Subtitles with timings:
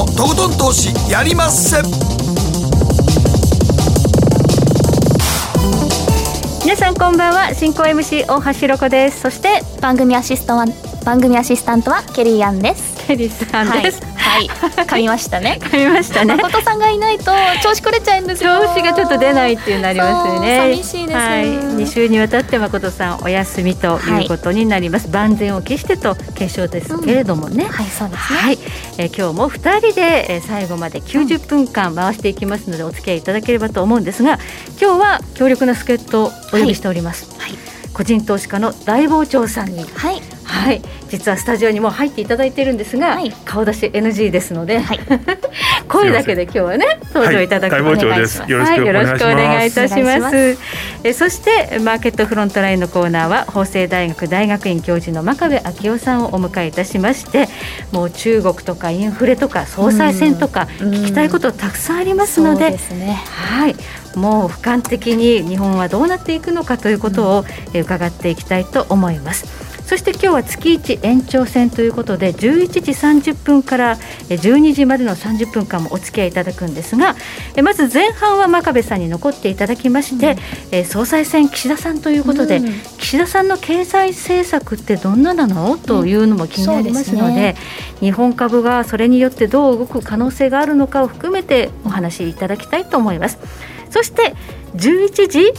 [0.00, 1.82] のとことん投資やりまっせ。
[6.64, 7.52] 皆さんこんばんは。
[7.54, 9.20] 進行 MC 大橋ろ子です。
[9.20, 10.64] そして番組アシストは
[11.04, 12.89] 番組アシスタントはケリーアンです。
[13.10, 15.58] ケリーさんです、はい、はい、噛みましたね。
[15.72, 16.36] 噛みましたね。
[16.36, 18.60] 誠さんがいないと調子これちゃうんですよ。
[18.60, 28.58] 調子がちょっと出ないっていうなりますよね寂しいです、はい、2週にわたって誠さんお休みということになります、はい、万全を期してと決勝ですけれどもね、うん、はいそうですね、はい。
[28.98, 34.38] えー、今日も2人で、えー、最後まで90分間回していきますのでお付き合いいただければと思うんですが
[34.80, 37.52] 今日は強力な助っ人をお呼びしております、はい、
[37.92, 45.00] 個人投資家の大傍聴さんに、はいはい、実はスタジオにも入っていただいているんですが、はい、顔出し NG ですので、はい、
[45.88, 47.82] 声だけで今日はね登場いただきます、
[48.42, 50.58] はい、よろしくお願いいたします。
[51.02, 57.48] えそしてマーケットフロントラインのコーナーは法政大学大学院教授の真壁昭夫さんをお迎えいたしまして
[57.90, 62.78] もう中国とかインフレとか総裁選とか聞きたいことたくさんありますので、ね、
[63.24, 63.76] はい。
[64.16, 69.69] もう俯瞰的に日本はどうなっていくのかということを伺っていきたいと思います。
[69.90, 73.96] そして今日は月1延長戦ということで11時30分から
[74.28, 77.16] 12時までの30分間もお付き合いいただくんですが
[77.60, 80.36] まず前半は真壁さんに残っていただきまして、
[80.72, 85.76] うん、総裁選岸田さんということで、うん、岸田さんの経済政策ってどんななの？
[85.76, 87.56] というのも気になりますのでうんでね、
[87.98, 93.40] 日本株がそれによってどう動く可能性があるのかを含めてお話しいただきたいと思います。
[93.90, 94.36] そして
[94.76, 95.52] 11時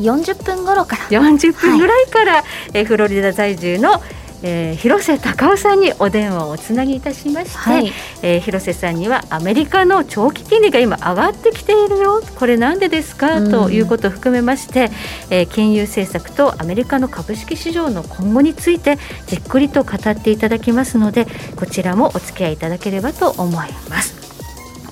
[0.00, 1.02] 40分頃から。
[1.08, 2.44] 40分ぐらいから、はい、
[2.74, 4.02] えフロリダ在住の
[4.42, 12.22] えー、広瀬隆夫さんにお電話をおつなぎいたしまして、はい、えー、広瀬さんにはアメリカの長期金利が今上がってきているよ。
[12.38, 14.90] これなんでですか、うん、ということを含めまして、
[15.30, 24.14] えー、金融政策とアメリカの株式市場の今後についてじっくりと語っていただきますのでこちらもお付き合いいただければと思います。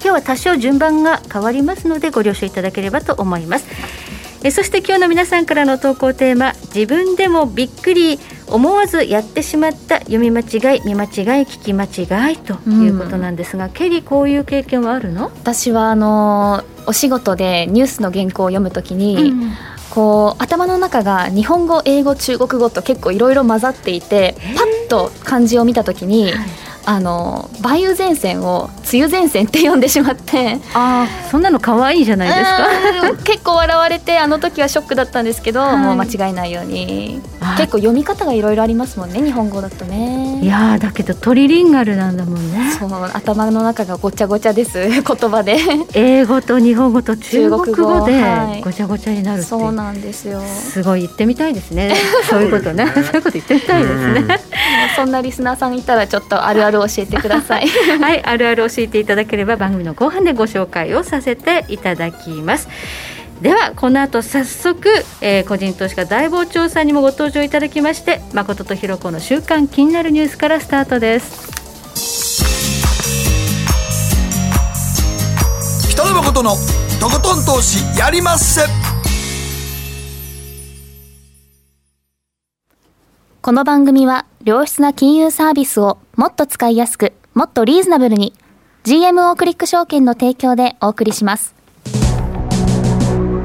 [0.05, 3.67] 今日は多少順番が変わりますのでご了承いただければと思います。
[4.47, 11.11] えそして今日の皆さんからの投稿テーマ自分でもびっくり思わずやってしまった読み間違い見間違い
[11.47, 15.33] 聞き間違いということなんですが、うん、ケリーこういう経験はあるの？
[15.35, 19.53] 私はあのお仕事でニュースの原稿を読むときに、うん。
[19.91, 26.35] こう頭の中が日本語英語中国語と結構いろいろ混ざっていてパッと漢字を見た時に、はい
[26.87, 30.59] あの梅雨前線を梅雨前線って呼んでしまって。
[30.75, 33.25] あそんなの可愛いじゃないですか。
[33.25, 37.23] 結構笑われてあの時はショックだったんですけど、はい、もう間違いないように。
[37.59, 40.41] 結構読み方がいろいろありますもんね日本語だとね。
[40.43, 42.73] いやだけどトリリンガルなんだもんね。
[42.79, 45.59] そう頭の中がごちゃごちゃです 言葉で。
[45.95, 50.43] 英語と日本語と中国語でごちゃごちゃになるそうなんですよ。
[50.43, 51.95] すごい言ってみたいですね。
[52.29, 52.87] そういうことね。
[52.95, 54.39] そういうこと言ってみたいですね。
[54.97, 57.69] そんなリスナーさんいたらちょっとあるある教えてください。
[58.01, 62.69] はいあるある教えていただければ番組の後半でご紹介をさせていただきます。
[63.41, 64.89] ではこの後早速、
[65.21, 71.53] えー、個人投資家大傍聴さんにもご登場いただきまして誠とひろ子の週刊気になるニュースからスタートです。
[75.91, 76.57] 北野誠の
[77.01, 78.63] とことん投資やりまっせ。
[83.45, 88.33] この番組は良質な金融サービスをもっと使いやすくもっとリーズナブルに
[88.85, 91.55] GMO クリック証券の提供でお送りします。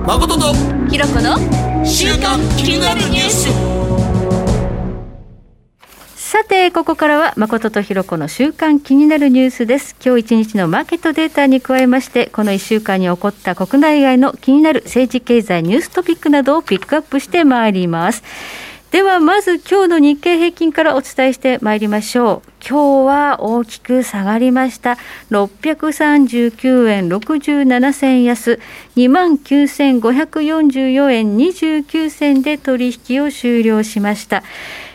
[0.06, 0.54] 誠と
[0.90, 1.38] ひろこの
[1.86, 3.48] 週刊気になるニュース。
[6.16, 9.96] さてここからは誠とひろこの週刊気になるニュースです。
[10.04, 18.24] 今日一日のマーケットデータに加えましてこの1週間に起こった国内外の気になる政治経済ニューストピックなどをピックアップしてまいります
[18.92, 22.50] ではまず今日の日経平均からお伝えしてまいりましょう。
[22.68, 24.98] 今日は大きく下がりました。
[25.30, 28.60] 639円67銭安。
[28.96, 34.42] 2万9544円29銭で取引を終了しました。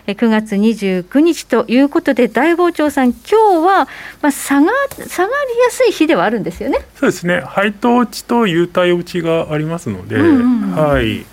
[0.08, 3.88] 9月29日ということで大傍聴さん今日は
[4.20, 4.72] まあ下が
[5.06, 6.80] 下がりやすい日ではあるんですよね。
[6.96, 7.42] そうですね。
[7.42, 11.24] 配当落ちと優待落ちがありますので、うんうんうん、はい。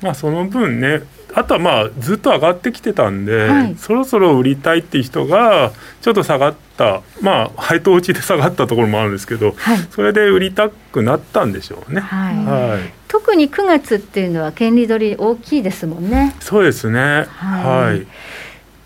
[0.00, 1.02] まあその分ね
[1.36, 12.00] あとはまあずっと上がってきてたんで、はい、そろそろ売りたいっていう人がちょっと下がったまあ配当落ちで下がったところもあるんですけど、はい、それで売りたくなったんでしょうね。
[12.00, 16.34] はい、はい、特に9月っていうのは権利取り大きいですもんね。
[16.40, 17.26] そうですね。
[17.28, 17.94] は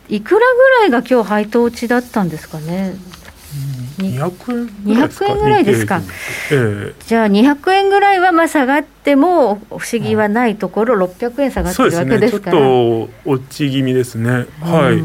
[0.08, 0.16] い。
[0.16, 2.96] いくらぐらいが今日配当落ちだったんですかね
[3.98, 6.00] ？200円ぐらいですか、
[6.50, 15.02] えー、じゃあ200円ぐらいはまあ下がっても不思議はないところ、うん、600円下がってるわけですから、ね、ちょっと落ち気味ですね、はい、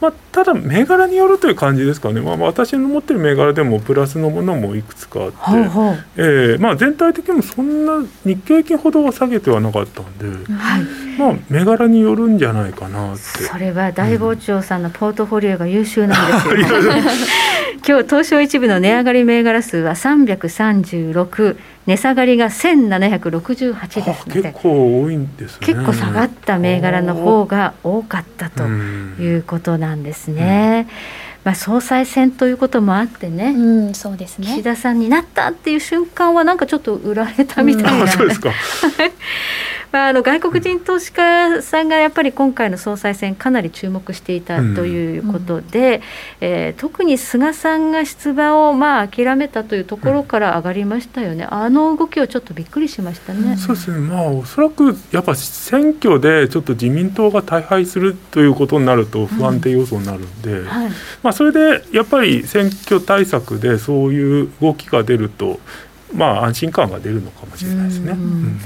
[0.00, 10.82] まあ、ただ銘柄によるという感じですかね、まあ、私の持ってる銘柄でもプラスのものもいくつかあって、はえー、まあ、全体的にもそんな日経平均ほどは下げてはなかったんで、はい、
[11.18, 13.22] まあ、銘柄によるんじゃないかなって。
[13.44, 17.02] それは大傍聴さんのポートフォリオが優秀なんですよ、ね、
[17.86, 21.56] 今日東証一部の値上がり銘柄数は336
[21.88, 30.86] 値下がりが1768ですので結構多いんです、ね、結構下がった銘柄の方が多かったということなんですね。
[31.44, 34.48] まあ、総裁選ということもあってね、うん、そうですね。
[34.48, 38.52] 岸田さんになったっていう瞬間はなんかちょっと売られたみたいな、うん、そうですか
[39.92, 46.02] まあ、あの外国人投資家さんがやっぱり今回の総裁選かなり注目していたということで、うん、
[46.40, 53.56] えー、特に菅さんが出馬をまあ諦めたというところから上がりましたよね、うん、あの動きをちょっとびっくりしましたね。
[53.56, 60.90] そうですね、まあ、おそらくやっぱ選挙でちょっと自民党が大敗するということになると不安定要素になるんで、うんはい、
[61.22, 65.60] まあ、それでやっぱり選挙対策でそういう動きが出ると、
[66.12, 68.12] まあ、安心感が出るのかもしれないですね。
[68.12, 68.60] うん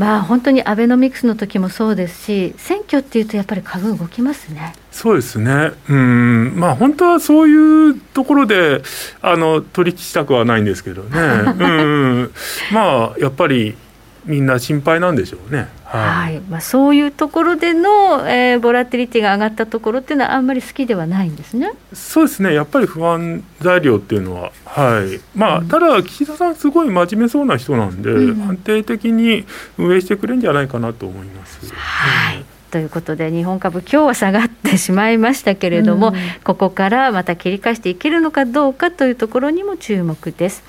[0.00, 4.72] まあ本当にアベノミクスの時もそうですし選挙っていうとやっぱり株動きますね。
[4.90, 5.72] そうですね。
[5.90, 6.54] うん。
[6.56, 8.80] まあ本当はそういうところで
[9.20, 11.20] あの取引したくはないんですけどね。
[11.60, 12.30] うん。
[12.72, 13.76] まあやっぱり
[14.24, 15.68] みんな心配なんでしょうね。
[15.84, 21.72] はい、はい、まあ、そういうところでの、えー、ボラティリティが上がったところっていうのはあんまり好きではないんですね。
[21.92, 22.54] そうですね。
[22.54, 24.52] やっぱり不安材料っていうのは。
[24.64, 25.20] はい。
[25.34, 29.44] まあ、うん、ただ岸田さんすごい真面目そうな人なんで、うん、安定的に
[29.78, 31.72] 運営してくれるんじゃないかなと思います。
[31.74, 32.44] はい、うん。
[32.70, 36.14] ということで日本株今日は下がってしまいましたけれども、うん、
[36.44, 40.62] ここからまた切り返していけるのかどうかというところにも注目です。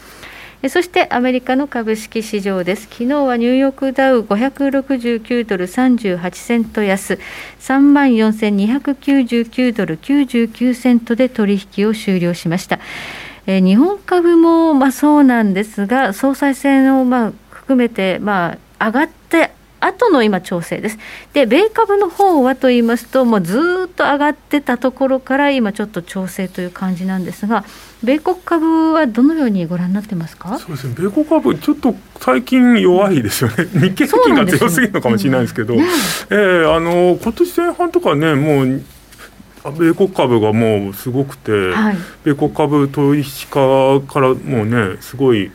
[0.70, 2.84] そしてアメリカの株式市場です。
[2.84, 7.18] 昨日はニューヨークダウ569ドル38セント安、
[7.60, 12.80] 3万4299ドル99セントで取引を終了しました。
[13.48, 21.00] え日本株もまあそうなんですが、総裁選をまあ含めてまあ上がって後の今、調整です。
[21.34, 27.66] で、米株の方はと言いますと、もうずっと上がってたところから、今、ちょっと調整という感じなんですが、
[28.04, 30.58] 米国株はどのようにご覧になってますか？
[30.60, 35.86] そうですね、米国株、ちょっと最近弱いですよね、 日経平均が強すぎるのかもしれないですけど、ね。
[36.30, 38.82] えー、あの今年前半とかね、もう、
[39.78, 45.52] 米国株がもうすごくて、はい、米国株投資家からもうね、すごい。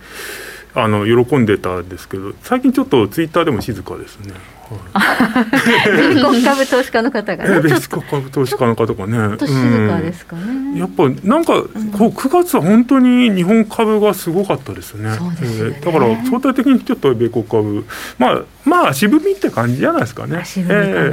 [0.78, 4.34] あの喜んでたんですけど最近ちょっとツイッターでも静かですね。
[4.74, 7.60] 米国株投資家の方がね。
[7.60, 9.36] 米国株投資家の方がね。
[9.38, 10.42] 静かですかね。
[10.42, 15.10] うん、やっぱなんかこう9月は本当に日本株がすごかったですね。
[15.36, 17.86] すね、だから相対的にちょっと米国株
[18.18, 20.44] まあまあ渋みって感じじゃないですかね。
[20.44, 21.06] 渋みかな。
[21.06, 21.12] えー、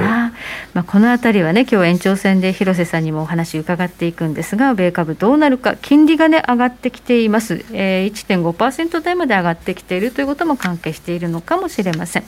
[0.73, 7.63] まあこのあたりはね今日延長戦で広瀬さんにもお話伺っていくんですが、米株どうなるか金利がね上がってきています。
[7.71, 12.23] えー、1.5%台まで上がってきているということも関係しているのかもしれません。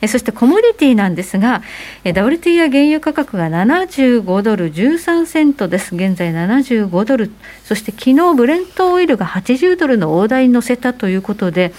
[0.00, 1.62] えそしてコモディティなんですが、
[2.04, 5.94] え WT や原油価格が75ドル13セントです。
[5.94, 7.30] 現在75ドル。
[7.64, 11.72] そして昨日ブレントオイルが80ドルの大台に乗せたということで、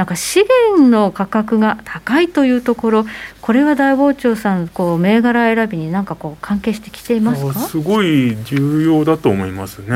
[0.00, 0.42] なんか資
[0.72, 3.06] 源の価格が高いというところ、
[3.42, 7.52] これは大傍聴さん、こう銘柄選びになんかこう関係してきていますか？
[7.60, 9.88] すごい重要だと思いますね。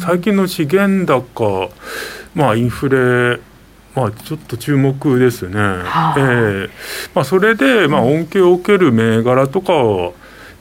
[0.00, 1.70] 最近の資源高、
[2.34, 3.40] まあ、インフレ
[3.94, 5.54] まあ、ちょっと注目ですね。
[5.56, 6.70] はあ、えー、
[7.14, 10.12] まあ、それで、まあ、恩恵を受ける銘柄とかは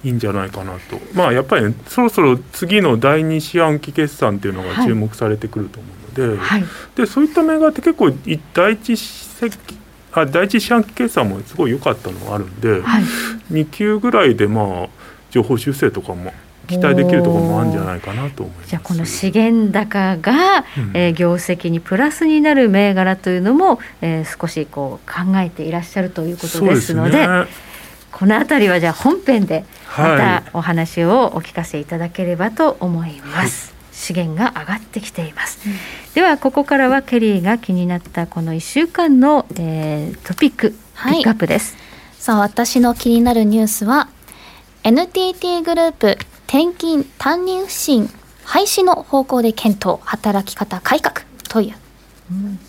[0.04, 6.64] いいんじゃないかなと、まあ、やっぱり、ね、そろそろ次の第二四半期決算っていうのが注目されてくると思ではい、
[6.96, 8.12] でそういった銘柄って結構
[8.54, 8.98] 第一
[10.12, 13.04] あ第一四半期決算もすごい良かったのがあるんで、はい、
[13.52, 14.88] 2級ぐらいで、まあ、
[15.30, 16.34] 情報修正とかも
[16.68, 18.70] 期待できるところもあるんじゃないかなと思います。
[18.70, 27.28] じゃあこの資源高が、うん、えー、業績にプラスになる銘柄というのも、えー、少しこう考えていらっしゃるということですので。
[28.10, 29.64] この辺りはじゃあ本編で
[29.96, 33.74] またお話をお聞かせいただければと思います。
[33.74, 35.74] はい、資源が上がってきています、うん、
[36.14, 40.76] ではここからはケリーが気になったこの1週間の、えー、トピックピ
[41.20, 41.76] ックアップです、
[42.18, 44.10] さあ私の気になるニュースは
[44.84, 48.10] NTT グループ転勤担任不信
[48.46, 51.76] 廃止の方向で検討働き方改革という、
[52.32, 52.60] うん、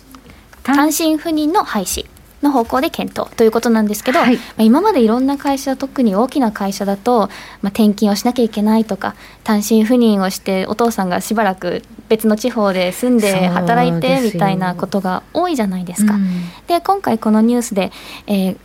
[0.63, 2.07] 単身赴任の廃止
[2.41, 7.27] の方向で検討ということなんですけど、はい、まあ、今までいろんな会社特に大きな会社だと、まあ、
[7.69, 16.17] 転勤をしなきゃいけないとか単身赴任をしてお父さんがしばらく別の地方で住んで働いてみたいなことが多いじゃないですか。
[16.67, 17.91] で、うん、今回このニュースで、
[18.25, 18.57] えー、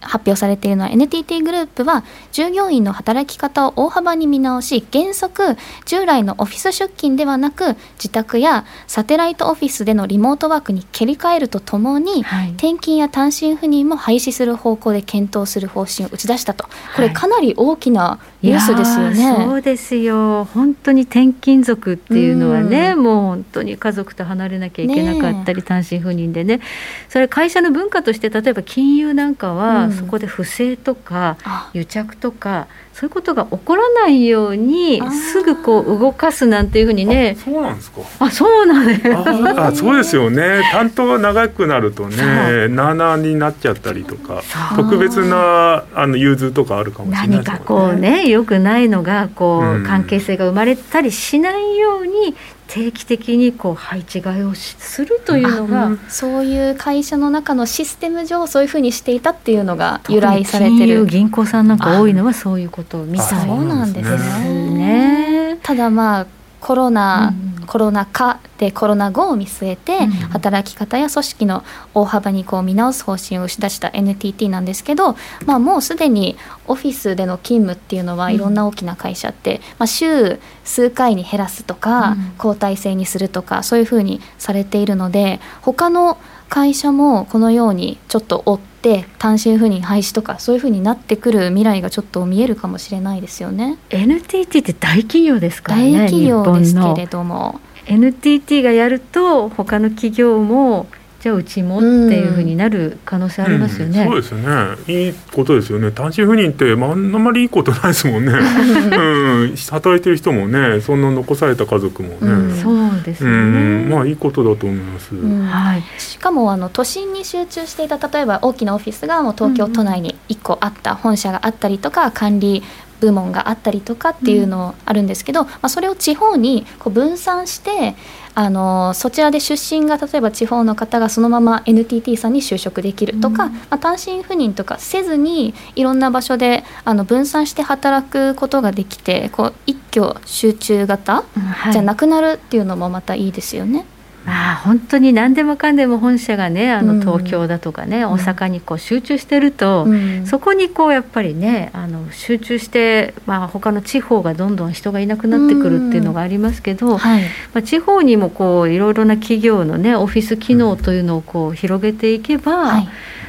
[0.00, 16.68] 発表されているのは NTT グループは従業員の働き方を大幅に見直し原則従来のオフィス出勤ではなく自宅やサテライトオフィスでのリモートワークに切り替えるとともに、はい、転勤や単身赴任も廃止する方向で検討する方針を打ち出したと。
[16.96, 20.44] これかなり大きなニュースですよね、はい、そうですよ。
[20.54, 26.60] 本当に転勤族っていうのはね、うもう本当に家族と離れなきゃいけなかったり、ね、単身赴任でね。
[27.08, 31.36] それ会社の文化として例えば金融なんかは、そこで不正とか
[31.74, 37.36] 癒着とかそういうことが起こらないようにすぐこう動かすなんていうふうにね。
[37.42, 38.00] そうなんですか。
[38.18, 39.02] あそうなんです。
[39.14, 40.62] あ そうですよね。
[40.72, 44.42] 担当が長くなるとねななになっちゃったりとか
[44.76, 52.34] 特別なあの融通とかあるかもしれない、ね、何かこうねよくないのがこう、関係性が生まれたりしないように
[52.70, 61.04] 定期的にこう配置換えをするというのが、うん、そういう会社の中のシステム上そういうふうにしていたっていうのが由来されてる。
[61.06, 65.58] 銀行さんなんか多いのはそういうことみたいそうなんですね。
[65.64, 66.26] ただまあ
[66.60, 71.62] コロナ、うん、コロナ禍でコロナ後を見据えて、働き方や組織の
[71.94, 75.14] 大幅にこう見直す方針を打ち出した NTT なんですけど、
[75.46, 76.36] まあ、もうすでに
[76.66, 86.18] オフィスでの勤務っていうのはいろんな大きな会社って、まあ、週数回に減らすとか、交代制にするとかそういうふうにされているので他の
[86.50, 93.78] 会社もこのようにちょっと追って単身赴任廃止とかそういうふうになってくる未来がちょっと見えるかもしれないですよね。
[93.88, 100.86] NTT って大企業ですからね大企業ですけれども NTT がやると他の企業も
[101.20, 104.16] じゃあうちもっていうふうになる可能性ありますよね、うん。
[104.16, 105.06] うん、そうですね。
[105.06, 105.90] いいことですよね。
[105.90, 117.88] 単身赴任って、まあ、あんまりいいことないですもんね、うん、働いてる人もねそんな残された家族もね、うん、そうですね、まあいいことだと思います、はい、しかもあの都心に集中してい。
[117.88, 122.62] た例えば大きなオフィスがもう東京都内に1個あった、本社があったりとか管理
[123.00, 127.96] 部門があったりとかっていうのあるんですけど、まあ、それを地方にこう分散して
[128.34, 141.24] あのそちらで出身が例えば地方の方がそのまま NTT さんに就職できるとか、うん、まあ、単身赴任とかせずにいろんな場所であの分散して働くことができてこう一挙集中型、
[141.72, 143.80] じゃなくなるっていうのもまたいいですよね。
[143.80, 156.98] まあ、本当に何でもかんでも本社がねあの東京だとかね、うん、大阪にこう集中してると、うん、そこにこうやっぱりねあの集中して、まあ、他の地方がどんどん人がいなくなってくるっていうのがありますけど、うん。
[156.98, 157.28] はい、ま
[157.60, 162.88] あ、地方にもこういろいろな企業のねオフィス機能というのをこう広げていけば、はい、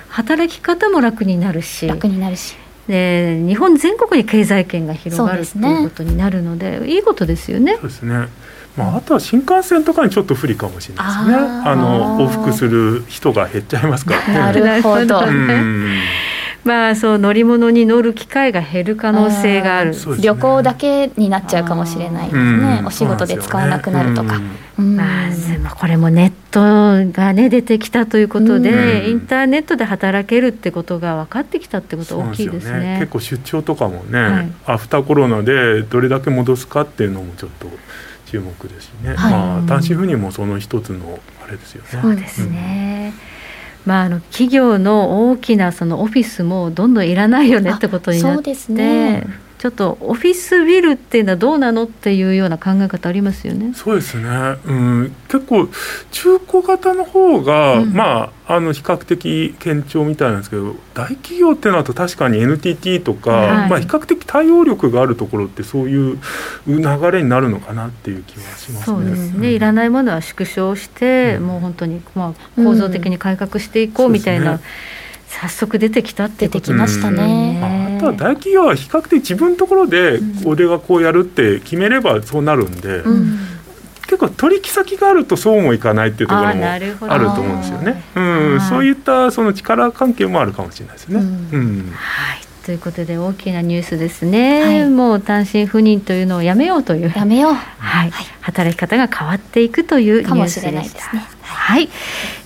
[0.10, 1.88] 働き方も楽になるし。
[1.88, 2.56] 楽になるし。
[2.88, 7.76] で日本全国に経済圏が広がる、ということになるのでいいことですよね。
[7.76, 8.28] そうですね
[8.78, 11.36] まあ、あとは新幹線とかにちょっと不利かもしれないですね。
[11.66, 14.52] あの往復する人が減っちゃいますから。
[14.54, 14.62] ね。
[14.62, 15.22] なるほど、
[16.64, 22.84] まあ、そう乗り物に乗る機会が減る可能性がある、ね、旅行だけになっちゃうかもしれないですね。
[22.86, 24.40] お仕事で使わなくなるとか。
[24.78, 37.68] まあ、これもネットが、ね、出てきたということで、インターネットで働けるってことが分かってきたってこと大きいですね、ね、結構出張とかもね、はい、アフターコロナでどれだけ戻すかっていうのもちょっと
[38.32, 41.90] 注目ですしね、はい、まあ、単身赴任もその一つのあれですよね。
[42.02, 43.14] そうですね、
[43.86, 48.36] うん、まあ、あの企業の大きなそのオフィスもどんどんいらないよねってことになって。
[48.36, 49.28] そうですね
[49.62, 53.76] ちょっとオフィスビルっていうのはどうなのっていうような考え方ありますよね。
[53.76, 54.28] そうですね。
[54.66, 55.70] うん、結構
[56.10, 66.18] 中古型の方が、うん、まああの比較的堅調みたいなんですけど、大企業ってなると確かに NTT とか、はい、まあ比較的対応力があるところってそういう
[66.66, 68.84] 流れになるのかなっていう気はしますね。
[68.84, 69.48] そうですね。
[69.48, 74.60] うん、いらないものは縮小して、もう本当にまあ構造的に改革していこうみたいな。
[75.32, 77.91] 早速出てきたって出てきましたね。
[78.10, 83.40] あとは大企業は比較的自分のところで俺がこうやるって決めればそうなるんで、うん、
[84.04, 88.04] 結構取引先があるとそうもいかないっていうところもあると思うんですよね。
[88.16, 88.22] う
[88.56, 91.20] ん、そういったその力関係もあるかもしれないですね。
[91.20, 92.42] うん、はい。
[92.66, 97.12] ということで大きなニュースですね、はい、もう単身赴任というのをやめようという。
[97.16, 101.14] やめよう、はい、はい、働き方が変わっていくというニュースでした。
[101.14, 101.90] ね、はい、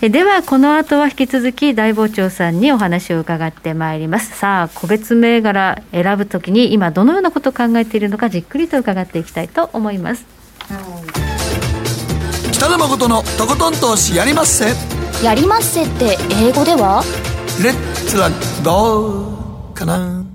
[0.01, 4.37] えではこの後は引き続き大傍聴さんにお話を伺ってまいります。
[4.37, 10.25] さあ個別銘柄選ぶときに今どのようなことを考えているのかじっくりと伺っていきたいと思います。
[12.51, 14.65] 北野誠のとことん投資やりまっせ。
[15.23, 17.03] やりまっせって英語では？
[17.63, 18.29] レッツは
[18.63, 20.34] どうかな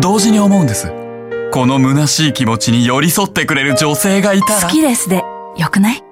[0.00, 0.92] 同時に思うんです。
[1.52, 4.62] この虚しい気持ちに寄り添ってくれる女性がいたら。
[4.62, 5.22] 好きですで
[5.56, 6.02] よくない？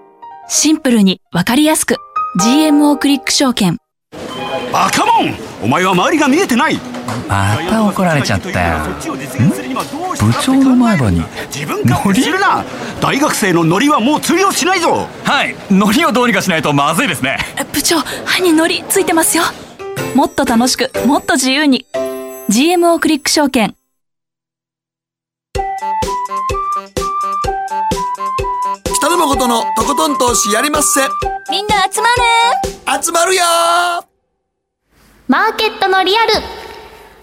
[0.48, 1.96] シンプルにわかりやすく。
[2.40, 3.78] GMO クリック証券。
[4.72, 5.34] バカモン！
[5.62, 6.78] お前は周りが見えてない！
[7.28, 8.78] また怒られちゃったよ。
[10.20, 11.22] 部長の前歯に。
[11.52, 12.64] 自分勝手するな！
[13.00, 15.08] 大学生のノリはもう通用しないぞ！
[15.24, 15.56] はい。
[15.70, 17.38] ノリをどうにかしないとまずいですね。
[17.72, 19.42] 部長歯にノリついてますよ。
[20.14, 21.84] もっと楽しくもっと自由に
[22.50, 23.74] GMO クリック証券。
[28.96, 31.00] 北野誠のとことん投資やりまっせ。
[31.50, 32.08] みんな集ま
[32.96, 33.02] る。
[33.02, 33.42] 集まるよ。
[35.28, 36.32] マーケットのリアル。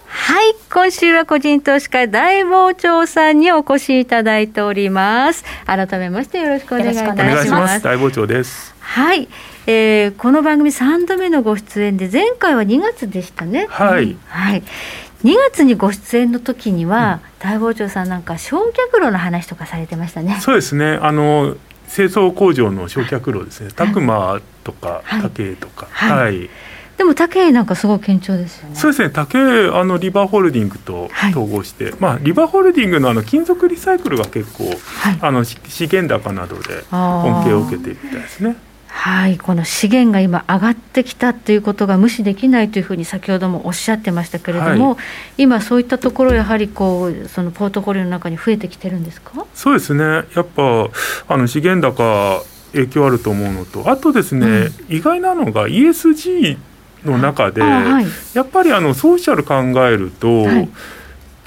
[0.08, 5.44] はい今週は個人投資家大傍聴さんにお越しいただいております。
[5.66, 7.80] 改めましてよろしくお願いいたしお願いしまます。
[7.80, 8.74] す大傍聴です。
[8.80, 9.28] はい、
[9.68, 13.68] えー、この番組3度目のご出演で前回は2月でしたね。
[13.70, 14.18] はい。
[14.28, 14.64] はい
[15.24, 20.38] 2月にご出演の時には、大傍聴さんなんか焼却炉の話とかされてましたね。
[20.40, 20.98] そうですね。
[21.02, 21.58] あの
[21.94, 23.72] 清掃工場の焼却炉ですね。
[23.76, 25.22] 拓磨とかはい。
[25.24, 25.88] 竹とか。
[25.92, 26.18] はい。
[26.18, 26.50] はい。
[26.98, 28.76] でも竹なんかすごい堅調ですよね。
[28.76, 29.10] そうですね。
[29.10, 31.32] 竹あのリバーホールディングとはい。
[31.32, 34.76] 統合して、まあリバーホールディングのあの金属リサイクルが結構、はい。
[35.22, 38.56] あのし資源高などで恩恵を受けているみたいですね。
[38.92, 44.98] はい、この資源が今上がってきたということが無視できないというふうに先ほどもおっしゃってましたけれども、は
[45.38, 49.46] 今そういったところやはりこうそのポートフォリオの中に増えてきてるんですか？
[49.54, 50.04] そうですね。
[50.04, 50.90] やっぱ
[51.28, 52.44] あの資源高
[52.74, 56.58] 影響あると思うのとあとですね、意外なのが ESG
[57.06, 58.06] の中で、あはい。
[58.34, 59.56] やっぱりあのソーシャル考
[59.88, 60.70] えると、はい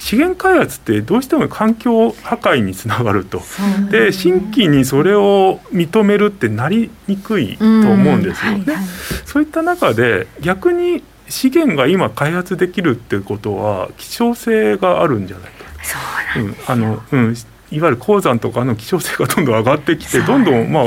[0.03, 3.41] 資源開発ってどうしても環境破壊につながると。
[3.89, 8.65] で新規にそれを認めるってなりにくいと思うんですよね。
[8.67, 8.85] はいはい。
[9.25, 17.37] そういった中で逆に資源が今開発できるってことは希少性があるんじゃないかそううん、あの、うん、
[17.71, 20.85] いわゆる鉱山とかの希少性がどんどん上がってきてどんどんまあ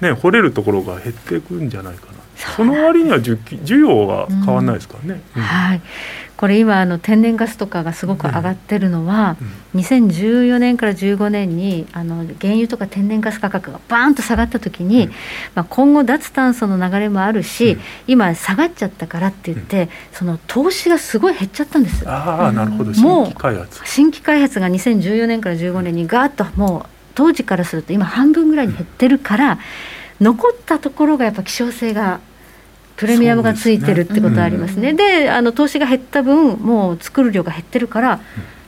[0.00, 2.12] ね掘れるところが減っていくんじゃないかな。
[2.56, 5.42] その割には需要は変わらないですからね、うん。
[5.42, 5.80] はい。
[6.36, 9.36] これ今あの天然ガスとかがすごく上がってるのは、
[9.74, 15.08] 2014年から15年にあの原油とか天然ガス価格がバーンと下がった時に、
[15.54, 17.80] まあ、今後脱炭素の流れもあるし、うん。
[18.08, 22.08] 今下がっちゃったからって言って、その投資がすごい減っちゃったんです。
[22.08, 22.84] ああなるほど。
[22.84, 23.80] もう新規開発。
[23.84, 29.58] 新規開発が2014年から15年にガーッともう当時からすると今半分ぐらいに減ってるから、
[30.20, 32.20] 残ったところがやっぱ希少性が
[32.96, 34.92] プレミアムがついてるってことはありますね。
[34.92, 38.20] であの投資が減った分もう作る量が減ってるから、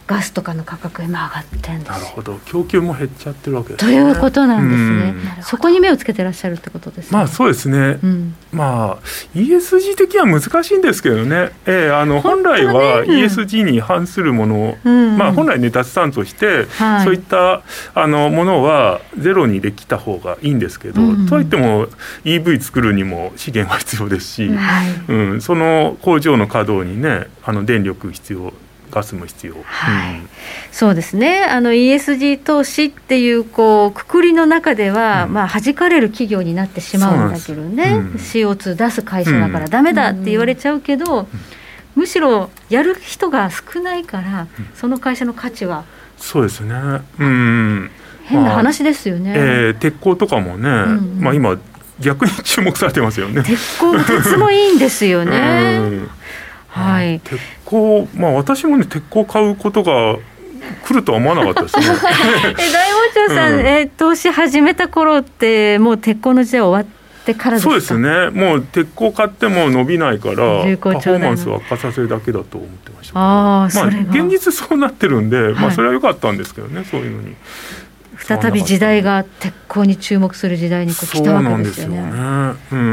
[0.06, 1.88] ガスとかの価格今上がってんです。
[1.88, 1.94] よ。
[1.94, 2.38] なるほど。
[2.46, 5.34] 供給も減っちゃってるわけですということなんですね。
[5.36, 5.42] うん。
[5.42, 7.18] そこに目をつけてらっしゃるってことですね。
[7.18, 15.16] まあそうですね、うん、まあ ESG 的には難しいんですけどね、ええあの本来はうん ESG に反するものを、うん。
[15.18, 17.04] まあ、本来ね脱炭素して、はい。
[17.04, 17.62] そういった
[17.94, 21.26] あのものはゼロにできた方がいいんですけど、うん。
[21.26, 21.88] とはいっても
[22.24, 24.94] EV 作るにも資源は必要ですし、はい。
[25.08, 28.52] うん、その工場の稼働にねあの電力必要
[28.96, 30.14] ガスも必要、はい。
[30.20, 30.28] うん。
[30.72, 31.44] そうですね。
[31.44, 35.34] あの ESG 投資っていうこうくくりの中では、うん。
[35.34, 38.38] まあ弾かれる企業になってしまうんだけどね、そうなんです。
[38.38, 41.28] CO2 出す会社だからダメだって言われちゃうけど、
[41.94, 45.84] むしろやる人が少ないから、その会社の価値は
[46.16, 46.74] そうですね、
[47.18, 47.90] うん。
[48.24, 49.34] 変な話ですよね。
[49.36, 51.20] えー鉄鋼とかもね、ん。
[51.20, 51.58] まあ、今
[52.00, 53.42] 逆に注目されてますよね。
[53.42, 55.78] 鉄鋼鉄もいいんですよね。
[55.80, 56.10] うん。
[56.68, 57.20] はい。
[57.20, 60.16] 鉄鋼まあ私もね鉄鋼買うことが
[60.86, 61.84] 来るとは思わなかったですね。
[62.58, 67.70] え大門町さん、うんえ投資始めた頃ってもう鉄鋼の時代終わってからですか？
[67.70, 68.30] そうですね。
[68.30, 73.18] もう鉄鋼買っても伸びないから重パフォーマンスを悪化させるだけだと思ってました。
[73.20, 77.34] ああ、まあ現実そうなってるんで、まはいあそれは良かったんですけどね、そういうのに。
[78.26, 81.96] 再び時代が鉄鋼に注目する時代にこう来たわけですよね。
[81.96, 82.80] そうなんですよね。
[82.82, 82.84] う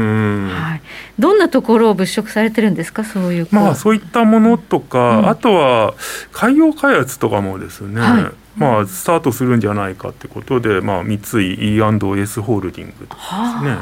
[0.46, 0.48] ん。
[0.50, 0.82] はい。
[1.18, 3.48] どんなところを物色されてるんですか、そういう。
[3.50, 5.94] まあそういったものとか、うんあとは
[6.32, 8.24] 海洋開発とかもですね、はい
[8.56, 13.76] まあスタートするんじゃないかってことで、まあ三井 E&S ホールディングとかですね。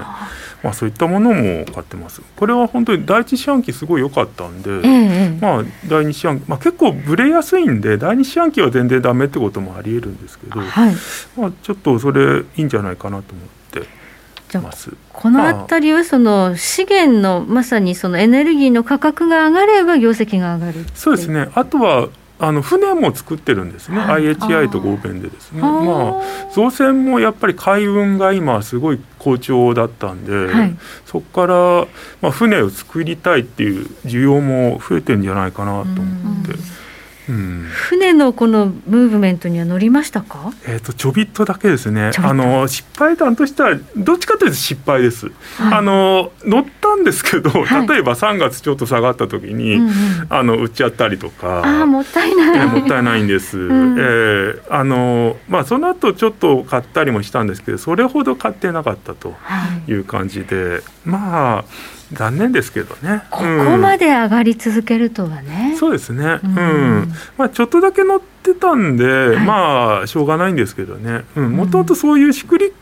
[0.63, 2.23] まあ、そういったものも買ってます。
[2.37, 10.95] これは本当に第一四半期すごい良かったんで、えまあ、第二四半期、まあ、結構ぶれやすいんで第二四半期は全然ダメってこともありえるんですけど、はい、
[11.37, 14.03] まあ、ちょっとそれいいんじゃないかなと思って。
[15.15, 21.49] この辺りはその資源のまさにそのエネルギーの価格が上がれば業績が上がるそうですね。
[21.55, 25.63] あとはあの船も作ってるんですね、はい、IHI と合弁でですね。
[25.63, 31.87] まあ造船もやっぱり海運が今すごい好調だったんで、はい、そこから、
[32.21, 36.82] まあ、船を作りたいっていう需要も増えてるんじゃないかなと思って。
[37.29, 40.53] うん、船のこのムーブメントには乗りましたか？
[40.67, 42.11] えっ、ー、とちょびっとだけですね。
[42.19, 45.27] あの失敗談としてはどっちかというと失敗です。
[45.57, 53.59] はい、あの乗ったんですけど、例えば3月ちょっと下がった時に、はい、あの売っちゃったりとか、あもったいない、えー、もったいないんです。
[53.59, 59.35] うん、えー、あのまあその後ちょっと買ったりもしたんですけど、それほど買ってなかったと
[59.87, 61.65] いう感じで、はい、まあ。
[62.13, 63.23] 残念ですけどね。
[63.31, 65.71] ここまで上がり続けるとはね。
[65.73, 66.41] うん、そうですね。
[66.43, 67.13] うん。
[67.37, 71.25] まあちょっとだけ乗ってたんで、はい、まあしょうがないんですけどね。
[71.37, 71.53] うん。
[71.53, 72.73] もともとそういうシクリ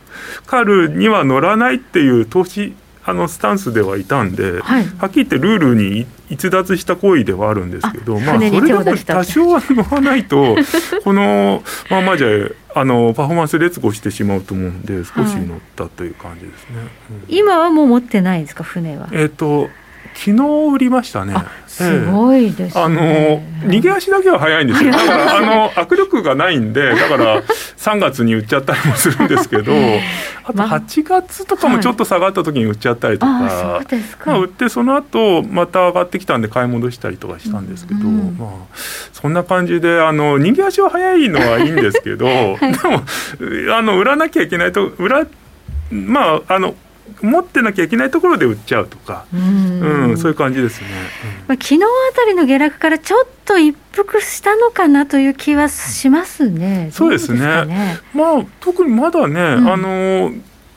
[0.46, 10.56] カルには乗らないっていう投資あのスタンスではいたんで、はい、はっきり言ってルールに逸脱した行為ではあるんですけどまあそれでも多少は乗らないと
[11.02, 12.28] このままじゃ
[12.74, 16.76] あのパフォーマンス劣後してしまうと思うんで少し乗ったという感じですね、
[17.10, 19.08] うん、今はもう持ってないですか船は？
[19.12, 19.68] えっ、ー、と
[20.14, 21.34] 昨日売りましたね。
[21.84, 23.00] すごいです、ね、あの
[23.62, 24.92] 逃げ足だけは早いんですよ。
[24.92, 29.72] だからあの握力がないんで、だから3月に売っちゃったりもするんですけど、
[30.44, 33.84] あと8月とかもちょっと下がった時に売っちゃったりとか、はい、
[34.26, 38.48] まあ売ってその後また上がってきたんで買い戻したりとかしたんですけど、うん、まあ
[39.12, 43.02] そんな感じであの逃げ足は早いのはいいんですけど、 はい、でも
[43.76, 45.26] あの売らなきゃいけないと売ら
[45.90, 46.74] まああの
[47.22, 56.90] 持ってなきゃいけないところで売っちゃうとか、うん、うん、そういう感じですね、うん、まあ、昨日あたりの下落からちょっと一服したのかなという気はしますね。
[56.92, 57.64] そうですね。
[57.66, 57.98] ね。
[58.14, 60.32] まあ特にまだね、うん、あの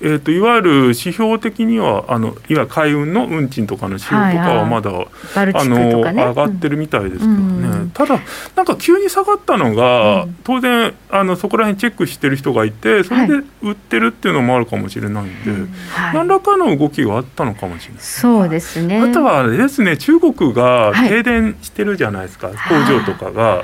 [0.05, 5.05] えーと、いわゆる指標的にはあのいわゆる海運の運賃とかの指標とかはまだ、はい
[5.37, 8.19] はい、あの、ね、上がってるみたいですけどね、うん、ただ
[8.53, 15.51] なんか急に下がったのが、うん、当然あのそこら辺チェックしてる人がいてそれで売ってるっていうのもあるかもしれないんで、
[15.91, 18.99] はい、何らかの動きがあったのかもしれない、そうですね。
[18.99, 22.55] あとはですね中国が停電してるじゃないですか、工
[22.93, 23.63] 場とかが。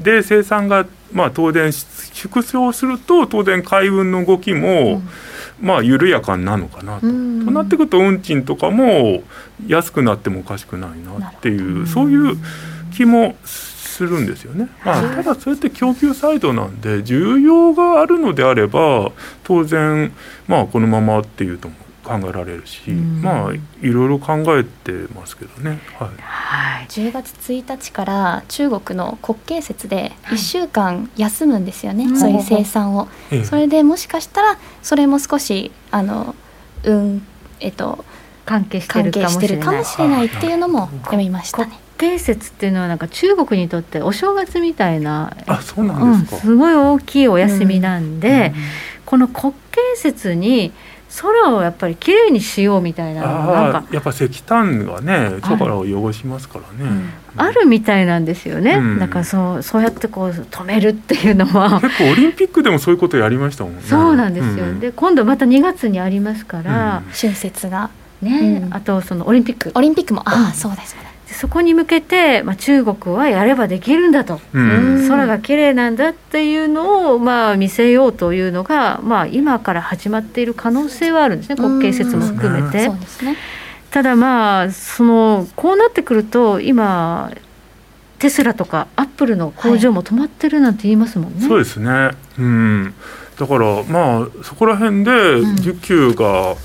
[0.00, 5.08] で生産がまあ当然縮小すると当然海運の動きも、うん
[5.60, 7.00] まあ緩やかなのかなと。
[7.00, 9.22] となってくると運賃とかも
[9.66, 10.90] 安くなってもおかしくない
[11.20, 12.36] なっていうそういう
[12.94, 14.68] 気もするんですよね。
[14.84, 19.12] まあ、ただそれって供給サイドなんで需要があるのであれば
[19.44, 20.12] 当然
[20.48, 21.83] まあこのままっていうと思う。
[22.04, 25.80] 考えられるし、まあいろいろ考えてますけどね。
[25.98, 26.08] はい。
[26.20, 33.08] はい、10月1日から中国の国慶節で1週間休むんですよね、はい、そういう生産を、
[33.44, 36.34] それでもしかしたらそれも少しあの
[36.84, 37.26] うん
[37.60, 38.04] えっと
[38.44, 39.56] 関係してるかもしれ
[40.08, 40.26] ない。
[40.26, 41.80] っていうのも読みましたね。
[41.96, 48.62] 慶節っていうのはなんか中国にとってお正月みたいなあそうなんですか、うん、すごい大きいお休みなんで、うん、
[49.06, 50.72] この国慶節に
[51.20, 61.80] 空をやっぱりきれいにしようみたいななんかやっぱ石炭がね空を汚しますからね、うんあるみたいなんですよね、うん、だからそうそうやってこう止めるっていうのは。
[61.80, 63.82] 結構オリンピックでもそういうことやりましたもんね。
[63.82, 67.90] そうなんですよ、うん、で今度また2月にありますから、春節が
[68.22, 69.72] ね、あとそのオリンピック。
[69.74, 81.56] オリンピックもああそうですねそこに向けて、まあ、中国はやればできるんだと、うん、空が綺麗なんだっていうのを、まあ、見せようというのが、まあ、今から始まっている可能性はあるんですね。
[81.56, 82.90] 国慶節も含めて。
[83.90, 87.30] ただまあそのこうなってくると今
[88.18, 91.38] テスラとかアップルの工場も止まってるなんて言いますもんね。
[91.38, 92.94] はい、そうですね、うん、
[93.38, 96.56] だからまあそこら辺で需給が、うん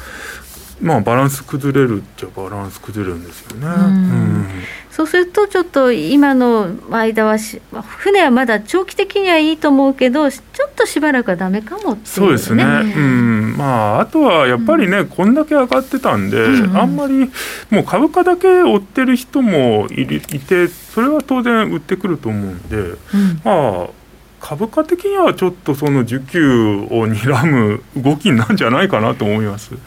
[0.82, 3.68] まあバランス崩れるっちゃバランス崩れるんですよね。
[3.68, 4.48] うん、
[4.90, 7.62] そうするとちょっと今の間はし
[7.98, 12.64] 船はまだ長期的にはいいと思うけどちょっとしばらくはダメかも、ね、そうですね。
[12.64, 17.30] うん、まああとはやっぱりね、うん、こんだけ上がってたんで、うんうん、あんまり
[17.70, 23.99] もう株価だけ追ってる人もいてそれは当然売ってくると思うんで、うん、まあ
[24.40, 29.72] 株価的にはちょっとその需給を睨む動きなんじゃないかなと思います。
[29.72, 29.78] だ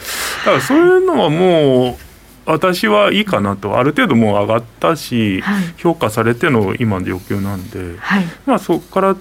[0.45, 1.97] からそういうのはもう
[2.45, 9.17] 私はいいかなとある程度もう上がったし、はい、評価されての今の状況なんで、はい、まあそこから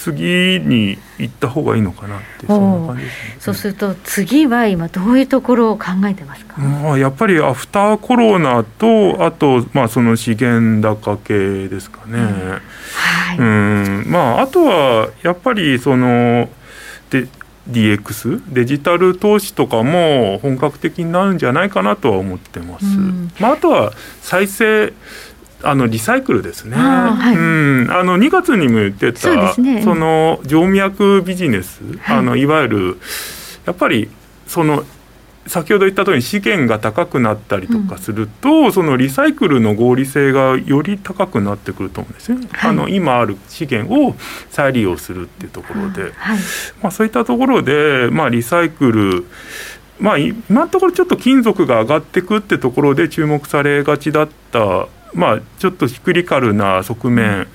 [0.00, 13.44] 次に行った方がいいのかなってそんな感じです、ね、そうすると次は今どういうところを考えてますか、まあ、やっぱりアフターコロナとあとまあその資源高系ですかね、うん、はい、うん
[14.10, 16.48] まああとはやっぱりその
[17.10, 17.28] で
[17.70, 22.86] DX デジタル投資とかも本格的になるんじゃないかなとは思ってます。
[22.86, 24.92] うん、まあ、あとは再生
[25.62, 26.76] あのリサイクルですね。
[26.76, 27.38] はい、う
[27.86, 33.00] ん、あの2月にも言ってたそ、ね,、の静脈ビジネス、はい、あのいわゆる
[33.66, 34.08] やっぱり
[34.46, 34.84] その
[35.50, 42.46] 先ほど言った通り資源が高くなったりとかすると、うん、そのリサイクルの合理性がより高くなってくると思うんですね。
[42.52, 44.14] はい、あの今ある資源を
[44.48, 46.38] 再利用するっていうところで、はい、
[46.80, 49.26] まあ、そういったところで、まあ、リサイクル
[49.98, 57.48] まあ、今のところちょっと金属が上がっていくってところで注目されがちだったまあ、ちょっとヒクリカルな側面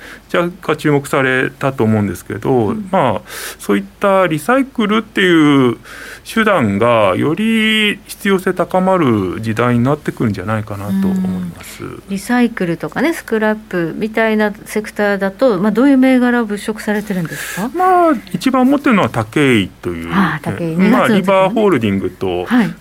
[0.62, 3.22] が注目されたと思うんですけど、うん、まあ、
[3.60, 5.78] そういったリサイクルっていう
[6.26, 22.74] 手段がより必要性高まる時代になってくるんじゃないかなと思います、うん、リサイクルとかねスクラップみたいなセクターだと、まあ、どういう銘柄物色されてるんですか、まあ、一番持ってるのは武井という、ああね、まあ、リバーホールディングと、はい、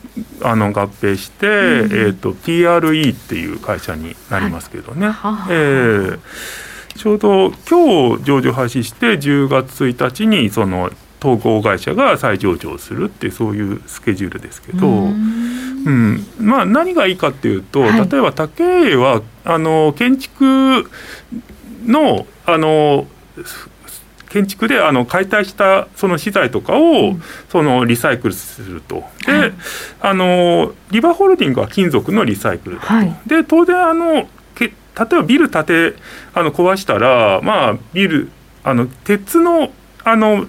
[0.43, 5.11] あの合併して、うん、えーと、PRE っていう会社になりますけどね。
[5.11, 6.21] はい、えー
[6.97, 10.91] ちょうど今日上場廃止して10月1日にその
[11.25, 20.91] 統合会社が再上場するってそういうスケジュールですけど、うん、まあ、何がいいかっていうと、はい、例えば竹井はあの建築
[21.87, 23.07] のあの
[24.29, 29.05] 建築であの解体したその資材とかを、うん、そのリサイクルすると。
[29.27, 29.53] で、はい、
[30.01, 35.95] あのリバーホールディングは金属のリサイクルだと、はい、で当然あの例えばビル建て
[36.35, 38.31] あの壊したらまあビル
[38.63, 39.73] あの鉄の
[40.05, 40.47] あの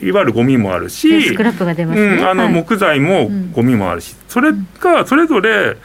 [0.00, 5.76] いわゆるゴミもあるしあの木材もゴミもあるし、はい、それがそれぞれ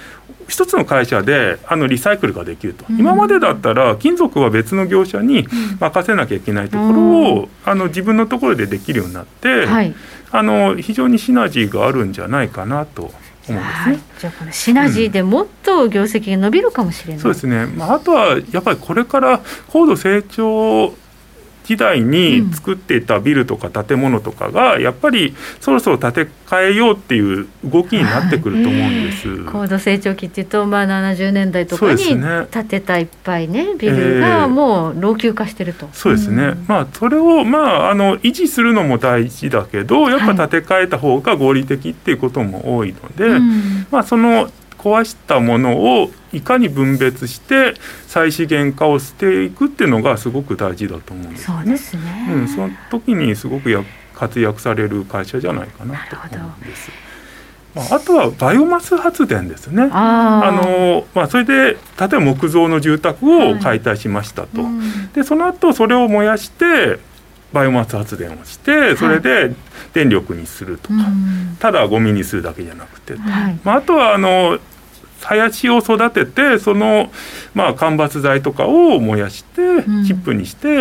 [0.48, 5.48] 一つの会社であのリサイクルができると、うん、今までだったら金属は別の業者に
[5.80, 9.96] 任せなきゃいけないところを、うん、あの自分のところでできるようになって、はい、
[10.32, 14.00] あの非常にシナジーがあるんじゃないかなと思うんですね。
[14.20, 20.94] じゃあこのシナジーでもっと業績が伸びるかもしれない、うん、そうですね、まあ、あとはやっぱりこれから高度成長
[21.64, 29.30] 時代に作っていたビルとか建物とかがやっぱりそろそろ建て替えようっていう動きになってくると思うんです。
[29.30, 32.04] はい、高度成長期っていうとまあ70年代とかに
[32.52, 35.88] 建てたいっぱいねビルがもう老朽化してると。
[35.94, 36.44] そうですね。
[36.44, 44.50] うん、まあそれをまああの維持するのも大事だけどやっぱ建て替えた方が合理的っていうことも多いので、はいうん、まあその
[44.84, 47.76] 壊したものをいかに分別して
[48.08, 51.58] 再資源化をしていくっていうのがすごく大事だと思うんですね。
[51.58, 52.28] そうですね。
[52.30, 56.92] うん、その時にすごくや活躍される会社じゃないかなと思うんです。
[57.74, 59.90] まあ、あとはバイオマス発電ですね。
[59.92, 64.64] あのまあ、それで例えば木造の住宅を解体しましたと。
[64.64, 67.00] はい、でその後それを燃やして
[67.54, 69.56] バイオマス発電をしてそれで
[69.94, 74.60] 電力にするとか、はい、ただゴミにするだけじゃなくて、はい、まあ、あとはあの
[75.26, 77.12] 林を育ててその、
[77.54, 79.62] まあ、間伐材とかを燃やして
[80.06, 80.80] チップにして、うん、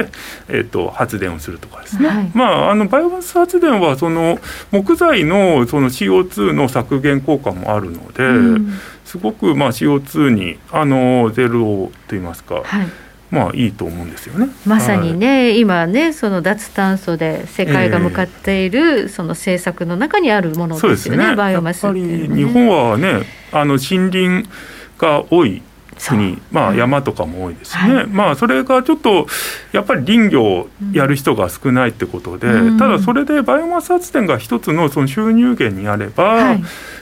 [0.48, 4.38] えーと、発電をするとかですね、はい、まあ、あのバイオマス発電はその
[4.70, 8.72] 木材のその CO2 の削減効果もあるので、うん、
[9.04, 12.86] すごくまあ CO2 にあのゼロといいますか、はい
[13.32, 14.48] まあいいと思うんですよね。
[14.66, 21.30] まさにね、はい、今ねその脱炭素で世界が向かっている、その政策の中にあるものですよね。
[21.30, 24.48] ねバイオマス、ね、やっぱり日本はねあの森林
[24.98, 25.62] が多い
[25.98, 29.26] 国、まあ、山とかも多いですね、はい、まあそれがちょっと
[29.72, 36.54] やっぱり林業をやる人が少ないってことで、うん、ただそれでバイオマス発電が一つのその収入源にあれば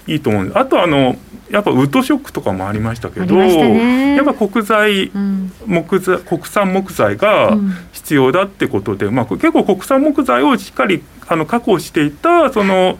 [0.06, 0.16] い。
[0.16, 1.16] いと思うんです、あとあの
[1.50, 7.56] やっぱウッドショックとかもありましたけど、ね、やっぱ国材、うん、木材国産木材が
[7.92, 12.98] 必要だってことで、うん、まあ、結構国産木材をしっかりあの確保していたその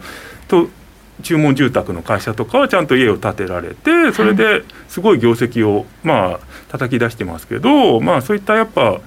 [0.48, 0.68] と
[1.22, 9.00] 注文住宅の会社とかはちゃんと家を建てられてそれですごい業績をまあ叩き出してますけど、まあ、そういったやっぱ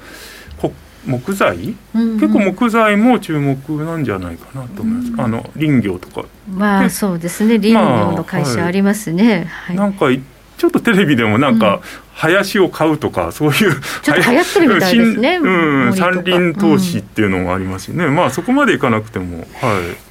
[1.06, 6.26] 木材、うんうん、結構木材も注目なんじゃないかなと思います、うん、あの林業とか。
[6.49, 7.60] まあそうですね。
[7.60, 10.21] 林業の会社ありますね、はい、なんかち
[10.63, 11.82] ちょっとテレビでもなんか、
[12.13, 15.36] 林を買うとかそういうちょっと流行ってるみたいですね。
[15.36, 18.06] うん、山林投資っていうのがありますよね。
[18.06, 19.47] うん、まあそこまでいかなくても、はい。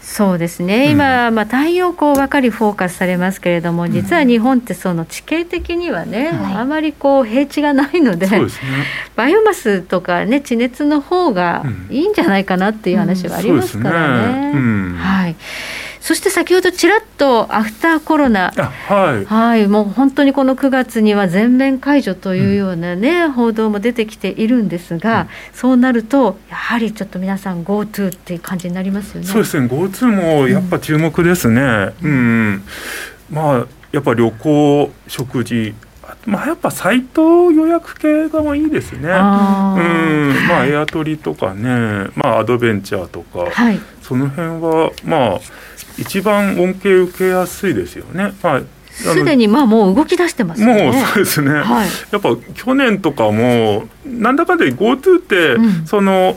[0.03, 0.91] そうですね。
[0.91, 8.47] 今、まあ太陽光ばかりフォーカスされますけれども、実は日本ってその地形的にはね、うん、あまりこう平地がないので、でね、
[9.17, 14.53] バイオマスとかね地熱の方がいいんじゃないかなっていう話はありますからね。
[14.53, 15.37] ねはい。
[16.03, 29.29] そして先ほどちらっとアフターコロナ、はい、はい、もう本当にこの9月には全面解除というようなね、うん、報道も出てきているんですが、うん、そうなるとやはりちょっと皆さん GoTo っていう感じになりますよね。
[29.29, 29.69] そうですね。
[29.69, 31.61] GoTo もやっぱ注目ですね。
[32.03, 32.65] うん、うん、
[33.31, 35.73] まあやっぱ旅行食事
[36.27, 39.09] まあ、やっぱサイト予約系がいいですね。
[39.11, 40.49] あうん。
[40.49, 45.41] まあ、エアトリとかね、まあ、アドベンチャーとか、はい、その辺はまあ
[45.99, 48.33] 一番恩恵受けやすいですよね。
[48.43, 56.37] まあすでにまあもう動き出してます、ね、もうそうですね、はい、やっぱ去年とかもなんだかんだ GoTo って、うん、その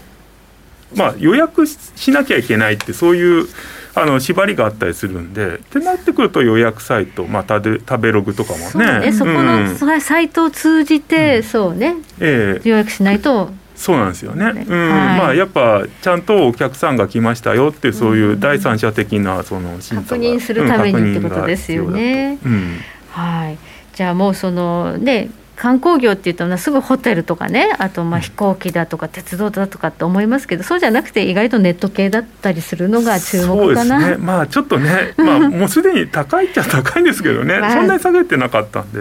[0.96, 3.48] まあ予約しなきゃいけないってそういう
[3.94, 22.40] あの縛りがあったりするんでってなってくると予約サイト、まあ、食べ食べログとかもね、ね、そこの、うん、サイトを通じて、うん、そうね、えー、予約しないとそうなんですよね、うん、はい、まあやっぱちゃんとお客さんが来ましたよってそういう第三者的なその審査確認するためにってことですよね。
[22.46, 22.78] うん、
[23.12, 23.58] はい。
[23.94, 34.12] じゃあもうそのね観光業っていうとすぐホテルとかねあとまあ飛行機だとか鉄道だとかって思いますけどそうじゃなくて意外とネット系だったりするのが注目かな。
[34.12, 39.00] ね、まあちょっとね、まあ、 もうすでに高いっちゃ高いんですけどね、そんなに下げてなかったんで。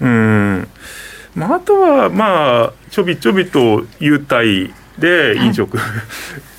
[0.00, 0.68] うん
[1.36, 6.02] まあ、あとはまあちょびちょびと優待で飲食、はい、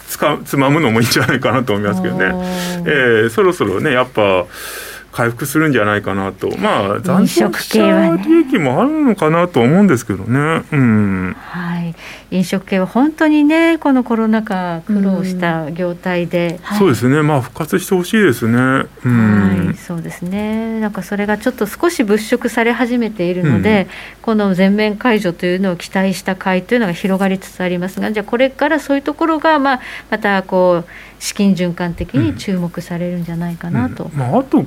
[0.07, 2.25] つかつまむのもいいんじゃないかなと思いますけどね、
[2.85, 4.45] えー、そろそろねやっぱ
[5.11, 6.55] 回復するんじゃないかなと。
[6.59, 11.95] まあ残食者利益もあるのかなと思うんですけどね、うん、はい
[12.31, 17.21] 飲食系は本当にねこのコロナ禍苦労した業態で、はい、そうですね。
[17.21, 20.79] まあ復活してほしいですね、うん、はいそうですね。
[20.79, 23.87] なんかそれがちょっと少し物色され始めているので、
[24.17, 34.05] うん、この全面解除というのを期待した買いというのが広がりつつありますがじゃあこれからそういうところが、まあ、またこう資金循環的に注目されるんじゃないかなと。
[34.05, 34.65] うん、まあ、あと、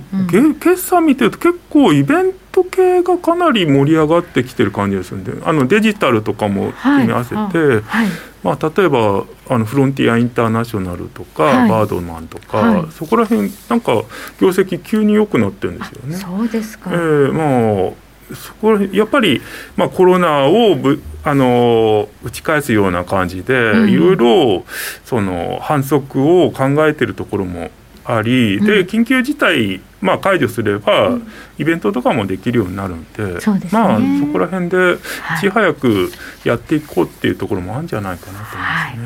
[0.61, 8.09] 決算見てると結構イベント系がかなり盛り上がってきてる感じですんであのデジタルとかも組み合わせて、はいはい、
[8.43, 13.93] まあ、例えばあのフロンティアインターナショナルとか、はい、バードマンとか、そこら辺なんか
[14.41, 16.17] 業績急に良くなってるんですよね。
[16.17, 19.43] そうですか、えー、まあそこやっぱり、
[19.77, 23.55] まあ、コロナをぶあの打ち返すような感じで、
[23.89, 24.65] いろいろ
[25.05, 27.71] その反則を考えてるところも
[28.17, 33.41] あり、うん、で緊急事態、まあ、解除すれば、うん、イベントとかもできるようになるんで、ね、
[33.73, 35.41] まあ、そこら辺でい。
[35.41, 36.11] ち早く
[36.45, 38.63] やっていこうっていうところもあるんじゃないかなと思いますね。
[38.63, 38.97] はい。
[38.97, 39.05] うん。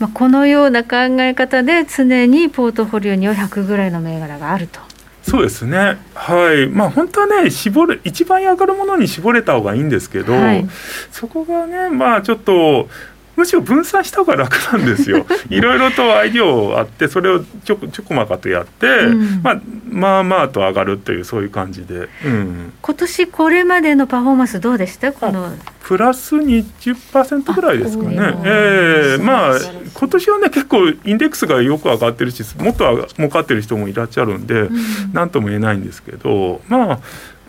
[0.00, 4.80] まあ、このような考え方で常にポートフォリオには100ぐらいの銘柄があると。
[5.22, 5.98] そうですね。
[6.14, 6.68] はい。
[6.68, 10.66] まあ本当はね、絞る一番上がるものに絞れた方がいいんですけど、はい、
[11.12, 12.88] そこがね、まあちょっと
[13.36, 15.26] むしろ分散した方が楽なんですよ。
[15.48, 25.12] いろいろとアイディアあってそれをちょちょこまかとやって、うん、まあ、まあまあと上がるというそういう感じで、うん、今年これまでのパフォーマンスどうでした？
[25.12, 28.16] このプラス20%ぐらいですかね。
[28.44, 29.58] えー、まあ
[29.94, 34.68] 今年はね結構インデックスがよく上がってるしもっと儲かってる人もいらっしゃるんで
[35.12, 36.98] 何、うん、とも言えないんですけどまあ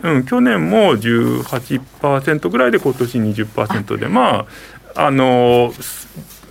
[0.04, 4.46] うん、去年も18%ぐらいで今年20%でまあ
[4.96, 5.72] あの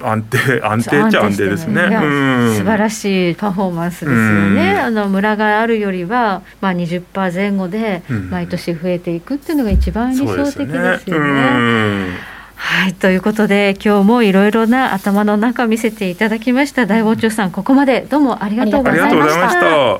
[0.01, 4.15] 安定安定っちゃ安定ですね、うん、素晴らしいパフォーマンスですよ
[4.49, 12.33] ね、うん、あのムラがあるよりは、まあ、20%前後で毎年増えていくっていうのが一番理想的ですよね。
[12.55, 16.85] はい、ということで今日もいろいろな頭の中見せていただきました。
[16.85, 19.99] 大坊中さんここまでどうもありがとうございました。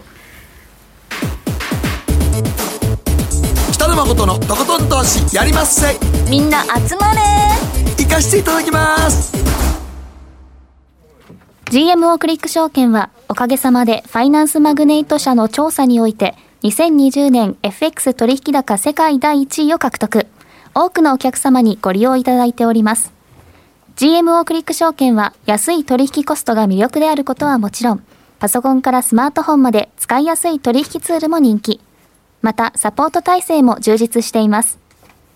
[3.73, 5.97] 北野誠のとことん投資やりまっせ。
[6.29, 7.72] みんな集まれ
[8.03, 9.33] 行かしていただきます
[11.65, 20.27] GMO クリック証券はおかげさまでファイナンスマグネイト社の調査において2020年 FX 取引高世界第1位を獲得。
[20.73, 23.11] 多くのお客様にご利用いただいております。
[23.97, 28.03] GMO クリック証券は安い取引コストが魅力であることはもちろん、
[28.39, 31.81] パソコンからスマートフォンまで使いやすい取引ツールも人気。
[32.41, 34.79] また、サポート体制も充実しています。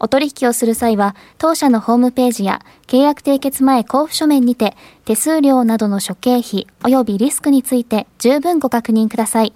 [0.00, 9.52] お取引をする際は当社のホームページや契約締結前交付書面にて手数料などの諸経費及びリスクについて十分ご確認ください。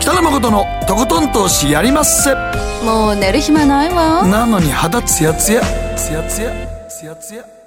[0.00, 2.34] 北野誠のとことん投資やりまっせ
[2.84, 4.26] もう寝る暇ないわ。
[4.26, 5.62] なのに肌ツヤツヤ。
[5.96, 6.50] ツヤツヤ。
[6.88, 7.61] ツヤツヤ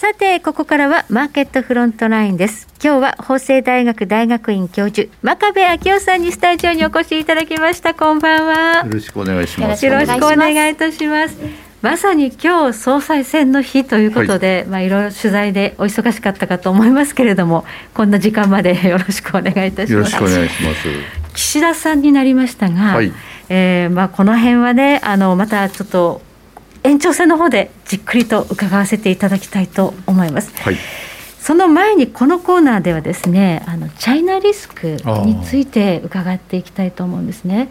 [0.00, 2.66] さてここからはマーケットフロントラインです。
[2.82, 7.92] 今日は法政大学大学院教授真壁昭夫さんにスタジオにお越しいただきました。
[7.92, 8.86] こんばんは。
[8.86, 9.84] よろしくお願いします。
[9.84, 11.36] よろしくお願いいたします。
[11.82, 14.66] まさに今日総裁選の日ということで、はい。
[14.68, 19.92] まあ、いろいろ取材でお忙しかったかと思いますけれども、こんな時間まで よろしくお願いいたします。
[19.92, 20.88] よろしくお願いします。
[21.34, 23.12] 岸田さんになりましたが、はい、
[23.50, 26.22] えー、まあ、この辺はね、あのまたちょっと
[26.82, 30.52] 延長戦の方でじっくりと伺わせていただきたいと思います。
[30.62, 30.76] はい。
[31.38, 37.70] その前にこのコーナーではですねあのチャイナリスクについて伺っていきたいと思うんですね。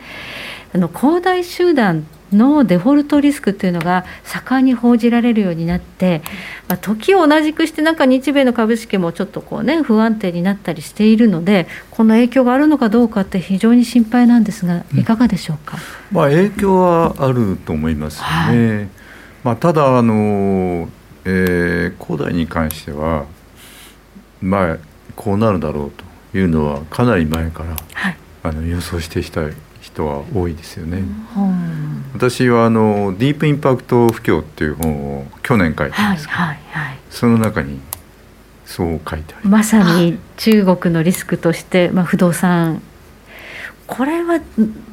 [0.73, 6.21] あの恒大集団のデフォルトリスクというのが盛んに報じられるようになって、
[6.67, 15.77] まあ、時を同じくしてなんか日米の株式もちょっとこうね不安定になったりしているのでこの影響があるのかどうかって非常に心配なんですがいかがでしょうか、
[16.11, 18.89] うん、まあ、影響はあると思いますよね、はい、
[19.43, 20.89] まあ、ただあの、
[21.25, 23.25] えー、恒大に関しては
[24.41, 24.77] まあ
[25.15, 25.91] こうなるだろう
[26.31, 29.41] というのはかなり前から、はい、あの予想してきた
[29.81, 30.99] 人は多いですよね。
[31.37, 37.79] うん、私はあの「ディープインパクト不況」っていう本を去年書いたんですけど、はいはいはい、その中に
[38.65, 39.75] そう書いてあります。
[39.75, 42.81] まさに中国のリスクとして、まあ、不動産
[43.87, 44.39] これは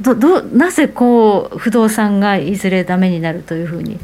[0.00, 4.00] どどなぜこう不動産がいずれダメになるというふうに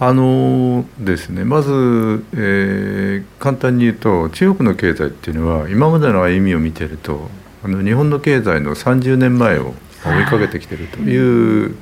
[0.00, 7.28] あのですねまず、えー、簡単に言うと中国の経済っていうのは今までの歩みを見てると
[7.62, 9.74] あの日本の経済の30年前を
[10.04, 11.76] 追いかけてきてるという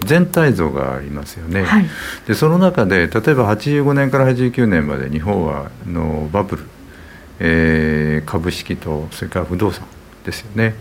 [0.00, 1.62] 全体像がありますよね。
[1.62, 1.86] はい、
[2.26, 6.62] でその中で例えば85年から89年まで日本はのバブル、
[7.40, 9.86] えー、株式とそれから不動産
[10.24, 10.74] ですよね。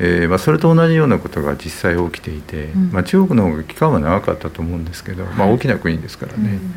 [0.00, 6.74] えーまあ、それと同じようなことが実際起きていて、うん、まあ、中国の方が期間は長かったと思うんですけど、まあ、大きな国ですからね、うん、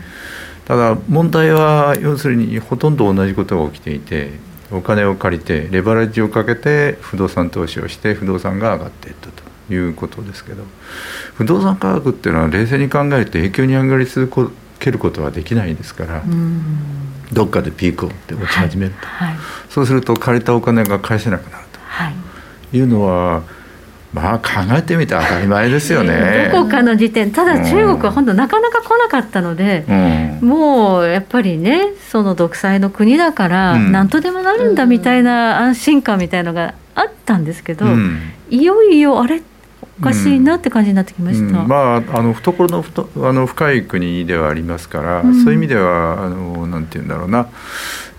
[0.66, 4.32] ただ問題は要するにほとんど同じことが起きていて
[4.72, 10.64] お金を借りてレバレッジをかけて不動産投資をして不動産が上がっていったということですけど
[11.36, 16.24] 不動産価格っていうのは冷静に考えて永久に上がり続けることはできないですから
[17.34, 19.28] どっかでピークをって落ち始めると、はい。
[19.30, 19.38] はい、
[19.70, 21.80] そうすると借りたお金が返せなくなると。
[22.10, 22.31] い
[22.80, 23.44] うのは、
[24.14, 26.50] まあ考えてみて当たり前ですよね。
[26.52, 38.20] どこかの時点ただ中国は本当なかなか来なかったので、うん、もうやっぱりねその独裁の国だから何とでもなるんだみたいな安心感みたいのがあったんですけど、うん、
[38.50, 39.42] いよいよあれ
[40.02, 47.48] おかしいなって感じになってきました、うん、まあ、あの懐のふとあの深い国ではありますから、そういう意味ではあのなんて言うんだろうな。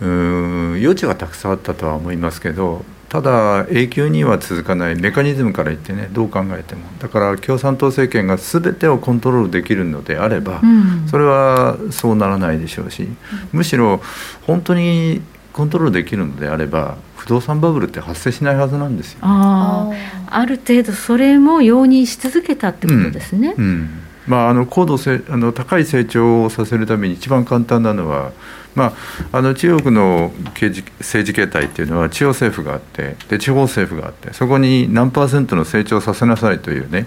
[0.01, 6.87] うん余地はたくさんあったとは思いますけどただ永久には続かないメカニズムから言ってねどう考えても。
[6.99, 13.07] だから共産党政権が全てをコントロールできるのであれば、うん、それはそうならないでしょうし、
[13.53, 14.01] むしろ
[14.47, 15.21] 本当に
[15.53, 19.19] コントロールできるのであれば不動産バブルって発生しないはずなんですよ。
[19.21, 19.91] あ
[20.31, 23.55] ある程度それも容認し続けたってことですね。
[23.59, 23.91] うん、うん。
[24.27, 28.33] まあ、あの高度せあの高い成長をさせるために一番簡単なのは
[28.75, 28.95] ま
[29.33, 37.07] あ、あの中国の政治形態っていうのは地方政府があってで地方政府があってそこに何パーセントの成長させなさいというね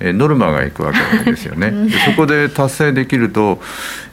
[0.00, 0.92] えノルマがいくわ
[1.24, 1.70] けですよね。
[1.88, 3.60] でそこで達成できると、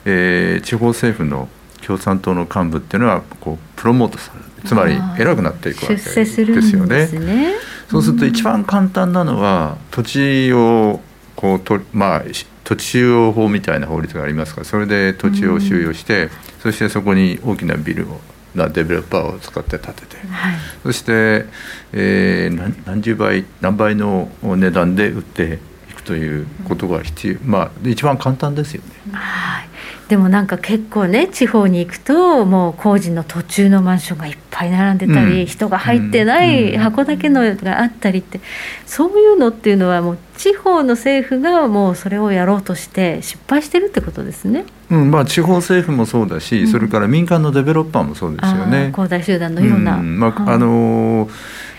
[0.04, 1.48] えー、地方政府の
[1.84, 4.44] 共産党の幹部っていうのはこうプロモートされる。
[4.64, 6.40] つまり偉くなっていくわけです
[6.74, 7.06] よね。
[7.06, 7.54] ね。
[7.90, 11.00] そうすると一番簡単なのは土地を
[11.36, 12.22] こうとまあ
[12.64, 18.20] 土地収容法みたいな法律がありますからそれで土地を収容して、そしてそこに大きなビルを
[18.54, 21.46] なデベロッパーを使って建てて、はい、そして、
[21.92, 25.58] えー、何十倍何倍の値段で売って
[25.90, 29.12] いくということが必要、まあ一番簡単ですよね。
[29.12, 29.73] はい
[30.08, 38.40] でもなんか結構ね地方に行くともう工事の途中のマンションがいっぱい並んでたり、うん、人が入ってない箱だけのがあったりって
[38.86, 44.66] そういうのっていうのはもう地方の政府がもうそれをやろうとして失敗してるってことですね。
[44.90, 48.90] うんまあ、地方政府もそうだし、それから民間のデベロッパーもそうですよね。
[48.92, 51.30] 恒大集団のような、まああのー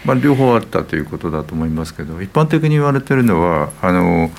[0.06, 4.30] まあ、両方あったということだと思いますけど一般的に言われてるのはあの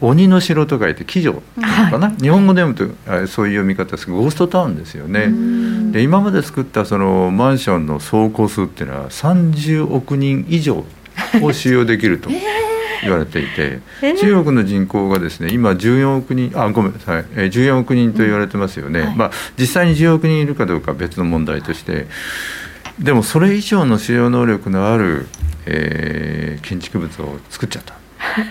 [0.00, 5.28] 鬼の城と書いて鬼城かな、はい、日本語で読むとそういう読み方ですゴーストタウンですよね。
[5.92, 10.84] で今まで作ったそのマンションの総戸数っていうのは30億人以上
[11.42, 12.30] を収容できると。
[13.02, 13.80] 言われていて、
[14.20, 19.06] 中国の人口がですね今14億人あごめんなさい、え14億人と言われてますよね、うん。
[19.06, 22.08] はい、まあ、実際に10億人いるかどうかは別の問題として
[22.98, 25.26] でもそれ以上の使用能力のある、
[25.64, 27.99] えー、建築物を作っちゃった。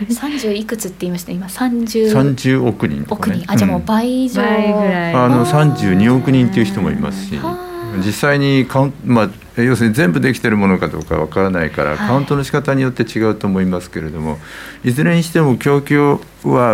[0.08, 0.66] 30い。
[0.66, 1.32] くつって言いました？
[1.32, 3.52] 今 30, 30億人とか、ね、億人。
[3.52, 7.40] あじゃあもう倍以上、うん、あの32億人っていう人もいますし
[8.06, 14.38] 実際にカウン、まあ、要するに全部できてるものかどうかわからないから、カウントの仕方によって違うと思いますけれども
[14.84, 16.20] いずれにしても供給は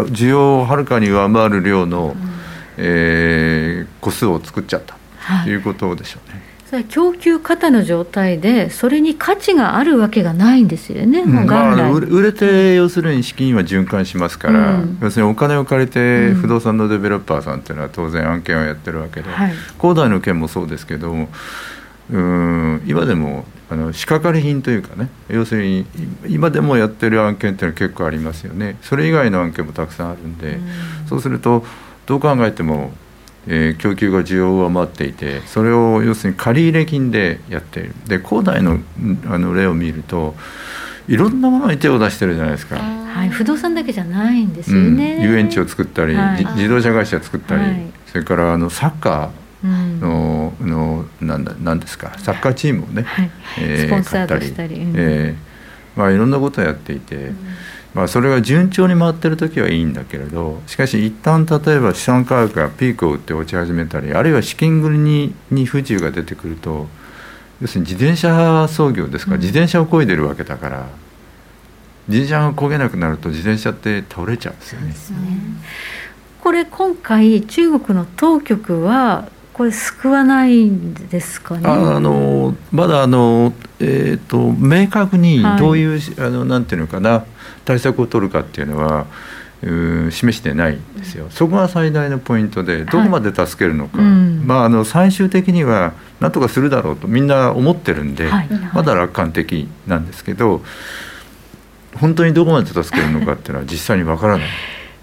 [0.07, 2.29] 需要をはるかに上回る量の、うん、
[2.77, 4.97] えー、個数を作っちゃった
[5.43, 6.44] ということでしょうね。
[6.89, 21.29] 供給過多の状態でそれに価値があるわけがないんですよね、うん、まあ、売れて要するに資金は循環しますから、うん、要するにお金を借りて不動産のデベロッパーさんっていうのは当然案件をやってるわけで、はい、恒大の件もそうですけども
[22.11, 25.85] うん今でもあの仕掛かり品というかね要するに
[26.27, 28.77] 今でもやってる案件っていうのは結構ありますよね。
[28.81, 31.63] それ以外の案件もたくさんあるんで、うん、そうすると
[32.05, 32.91] どう考えても
[33.47, 37.93] えー、供給が需要を上回っていてそれを要するに借入金でやっている。
[38.07, 38.79] で恒大の
[39.27, 40.35] あの例を見ると
[41.07, 53.31] いろんなものに手を出してるじゃないですか、はい、不動産だけじゃないんですよね、うん、遊園地を作ったり、はい、自動車会社作ったり、はい、それからあのサッカーの,、のなんだなんですかサッカーチームをね、はい。
[53.59, 57.15] えー、スポンサードしたり、うん、えー、まあ、いろんなことをやっていて。
[57.15, 57.37] うん
[57.95, 66.87] まあ、それが順調に回ってる時はいいんだけれどしかし一旦例えば資産価格がピークを打って落ち始めたりあるいは資金繰りにに不自由が出てくると
[67.61, 70.89] 要するに自転車操業ですから、自転車を漕いでるわけだから
[72.09, 74.87] 自転車が漕げなくなると自転車って倒れちゃうんですよね。
[74.89, 74.95] ね
[76.41, 81.61] これ今回中国の当局はこれ救わないんですかね？
[81.65, 87.23] あのまだあのえっ、ー、と明確にどういう、はい、あのなんていうのかな
[87.63, 89.05] 対策を取るかっていうのは。
[89.63, 94.05] う示してないんですよ、そこが最大のポイントでどこまで助けるのか、はい。
[94.05, 100.61] うん、まあ、あの最終的には何とかするだろうとみんな思ってるんで、はい、まだ楽観的なんですけど
[101.95, 104.47] 本当にどこまで助けるのかっていうのは実際にわからない。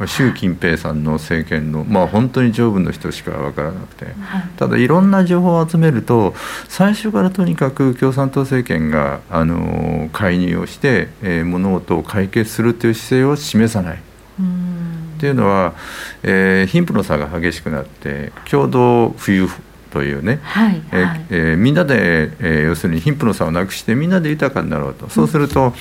[0.06, 4.06] 習近平さんの政権の、まあ、本当に上部の人しか分からなくて、
[4.56, 6.34] ただいろんな情報を集めると
[6.68, 13.96] 最初からとにかく共産党政権があの介入をして、えー、物事を解決するという姿勢を示さない。
[13.96, 15.74] っていうのは、
[16.24, 19.48] えー、貧富の差が激しくなって共同富裕
[19.92, 25.08] というね、はいはい、ええー、みんなで、えー、要するに貧富の差をなくしてみんなで豊かになろうと。
[25.10, 25.74] そうすると、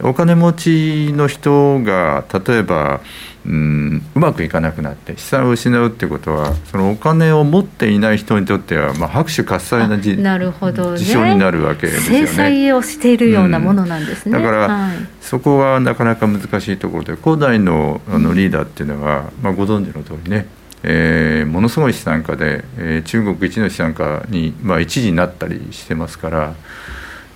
[0.00, 3.00] お金持ちの人が例えば
[3.46, 12.26] うんうまくいかなくなって資産を失うってことはそのお金を持っていない人にとっては、まあ、拍手喝采なじなるほど、ね、事象になるわけですよね。
[12.26, 14.36] 制裁をしているようなものなんですね。
[14.36, 20.46] うん、だから、はい、そこはなかなか難しいところで古代のあのリーダーっていうのは、まあ、ご存知の通りね
[20.84, 26.54] えー、ものすごい資産家で、えー、中国一の資産家に、まあ、一時になったりしてますから。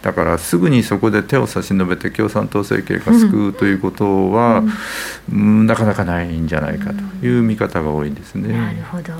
[0.03, 4.64] だからすぐにそこで手を差し伸べて共産党政権が救うということは、
[5.32, 8.53] うん、うん、なかなかないんじゃないかという見方が多いですね。
[8.53, 9.12] なるほど。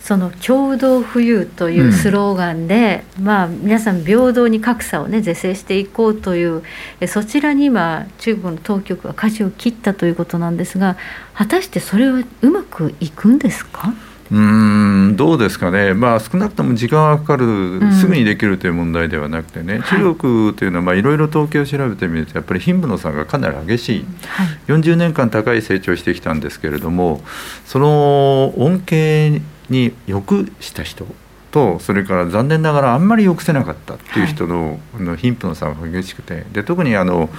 [0.00, 6.62] その共同富裕というスローガンで、うん、まあ、皆さん平等に格差を、ね、是正していこうという
[7.06, 10.96] そちらに今中国の当局は舵を切ったということなんですが
[11.34, 13.92] 果たしてそれはうまくいくんですか？
[14.32, 27.22] うんどうですかね、まあ、少なくとも時間がかかる、すぐにできるという問題ではなくてね、うん、中国というのは、いろいろ統計を調べてみると、やっぱり貧富の差がかなり激しい、はい、40年間高い成長してきたんですけれども、
[27.66, 31.06] その恩恵に良くした人
[31.50, 37.30] と、それから残念ながらあんまり良くせなかったっていう人の,、の貧富の差が激しくて、で特にあの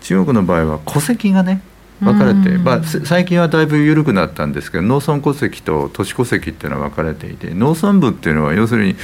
[0.00, 1.62] 中国の場合は戸籍がね、
[2.00, 8.96] 分かれて、まあ、最近はだいぶ緩くなったんですけど農村戸籍と都市戸籍っていうのは分かれていて農村部っていうのは要するに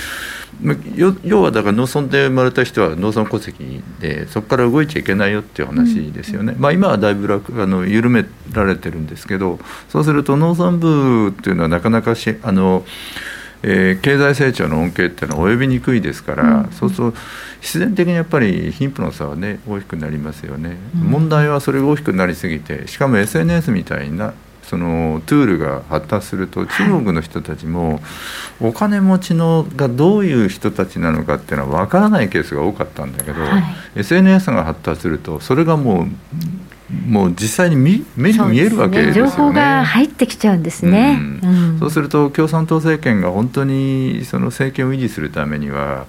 [1.24, 12.84] 要はだから農村で生まれた人は農村戸籍でそこから動いちゃいけないよっていう話ですよね、まあ、今はだいぶ楽あの緩められてるんですけどそうすると農村部っていうのはなかなかしあの
[13.62, 17.18] えー、経済成長の恩恵っていうのは及びにくいですから、うん、そうすると
[17.60, 28.00] 必然的にやっぱり貧富の差はね大きくなりますよね、うん、問題はそれが大きくなりすぎてしかも SNS みたいなそのトゥールが発達すると中国の人たちも
[28.60, 33.62] お金持ちのがどういう人たちなのかっていうのは分からないケースが多かったんだけど、はい、
[33.96, 36.06] SNS が発達するとそれがもう
[37.06, 41.72] もう実際に目に見えるわけですよね、ね、情報が入ってきちゃうんですね、うん。
[41.72, 46.06] うん、そうすると共産党政権が本当にその政権を維持するためには、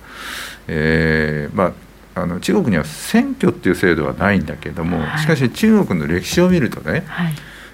[0.68, 1.74] えー、まあ
[2.14, 7.34] あの中国には選挙っていう制度はないんだけども、はい、しかし中国の歴史を見るとね、はい、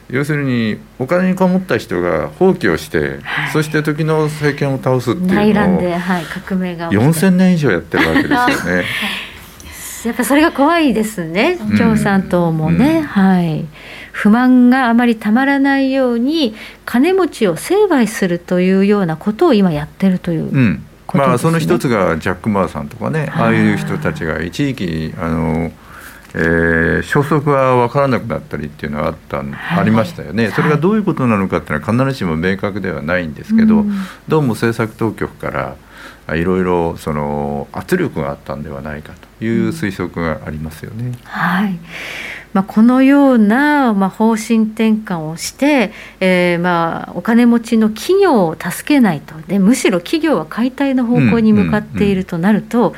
[0.10, 8.86] 要するにお金にこもった人が放棄をして、はい、そして時の政権を倒すっていうのを、はい、革命が4000年以上やってるわけですよね。
[10.08, 13.66] やっぱそれが怖いですね共産党もね、うん、はい。
[14.14, 16.56] 不満があまりたまらないように
[16.86, 20.82] 金持ちを成敗するというようなことを今やってるという、うん、ね、
[21.14, 23.30] まあ、その一つがジャック・マーさんとかね。
[23.32, 25.72] ああいう人たちが一時期あの、
[26.34, 29.44] えー、消息が分からなくなったりっていうのはあった、
[29.78, 33.86] ありましたよね、それがどういうことなのかっていうのは必ずしも明確ではないんですけど、
[34.28, 41.06] どうも政策当局からいろいろその圧力があったんではないかという推測がありますよね。
[41.06, 41.80] うん、はい。
[42.54, 49.36] まあ、このような、まあ、方針転換をして、えー、まあお金持ちの企業を助けないと。
[49.48, 52.94] でむしろ企業は解体の方向に向かっているとなると、うんうん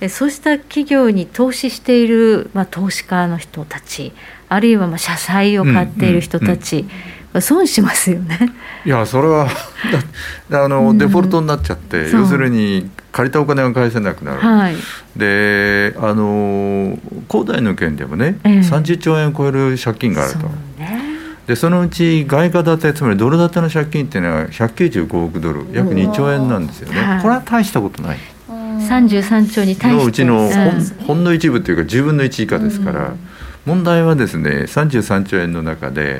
[0.00, 4.12] うん、そうした企業に投資している、まあ、投資家の人たち
[4.48, 6.92] あるいはまあ社債を買っている人たち、うんうんうん
[7.40, 8.38] 損しますよね。
[8.84, 9.48] いやそれは
[10.50, 14.76] あの、うん、デフォルトになっちゃって要するに借りたお金が返せなくなる、はい、
[15.16, 16.98] であの
[17.28, 20.50] 恒大の件でもね、えー、30兆円を超える借金があると。
[21.46, 28.18] でそのうち外貨建てつまりドル建ての借金っていうのは195億ドル約2兆円なんですよね、これは大したことない。
[28.48, 30.02] 33兆に対して。
[30.02, 33.14] のうちのほん,、ほんの一部というか10分の1以下ですから、
[33.64, 36.18] 問題はですね33兆円の中で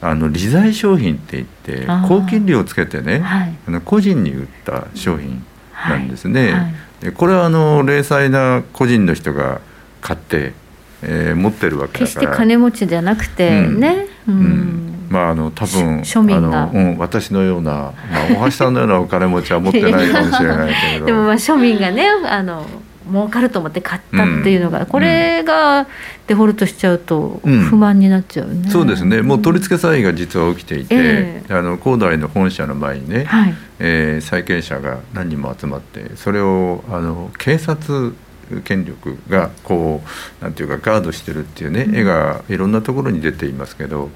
[0.00, 5.44] あの利財商品って言って高金利をつけてね、はい、あの個人に売った商品
[5.88, 6.52] なんですね。
[6.52, 6.74] はい。
[7.00, 9.60] でこれはあの零細な個人の人が
[10.00, 10.52] 買って、
[11.02, 12.06] えー、持ってるわけだから。
[12.06, 16.64] 決して金持ちじゃなくてね、うん、うん、まああの多分庶民が。
[16.64, 17.92] あの、うん、私のような、まあ、
[18.40, 21.06] 大橋さんのようなお金持ちは持ってないかもしれないけれど。
[21.06, 22.66] でもまあ庶民がねあの
[23.10, 25.86] 儲かると思って買ったっていうのが、うん、これが
[26.26, 29.22] デフォルトしちゃうと不満になっちゃうね、うん、そうですね。
[29.22, 38.14] もう取り付け詐欺が実は起きていて、えー、あの恒大の本社の前にね、はい、えー、債権者が何人も集まってそれをあの警察
[38.64, 40.02] 権力がこ
[40.40, 44.10] うなんていうかガードしてるっていうね、絵がいろんなところに出ていますけど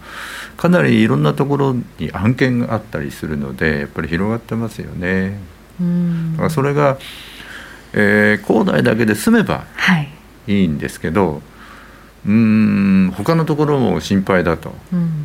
[0.57, 5.39] かなりいろんなところに案件があったりするのでやっぱり広がってますよね。
[5.81, 6.99] うん、だからそれが
[7.95, 9.65] えー、恒大だけで済めば
[10.47, 10.65] い。
[10.65, 11.41] いんですけど、はい、
[12.27, 14.75] うん他のところも心配だと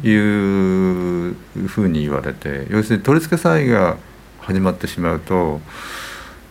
[0.04, 1.36] いう
[1.68, 3.98] ふうに言われて、要するに取り付け詐欺が
[4.40, 5.60] 始まってしまうと、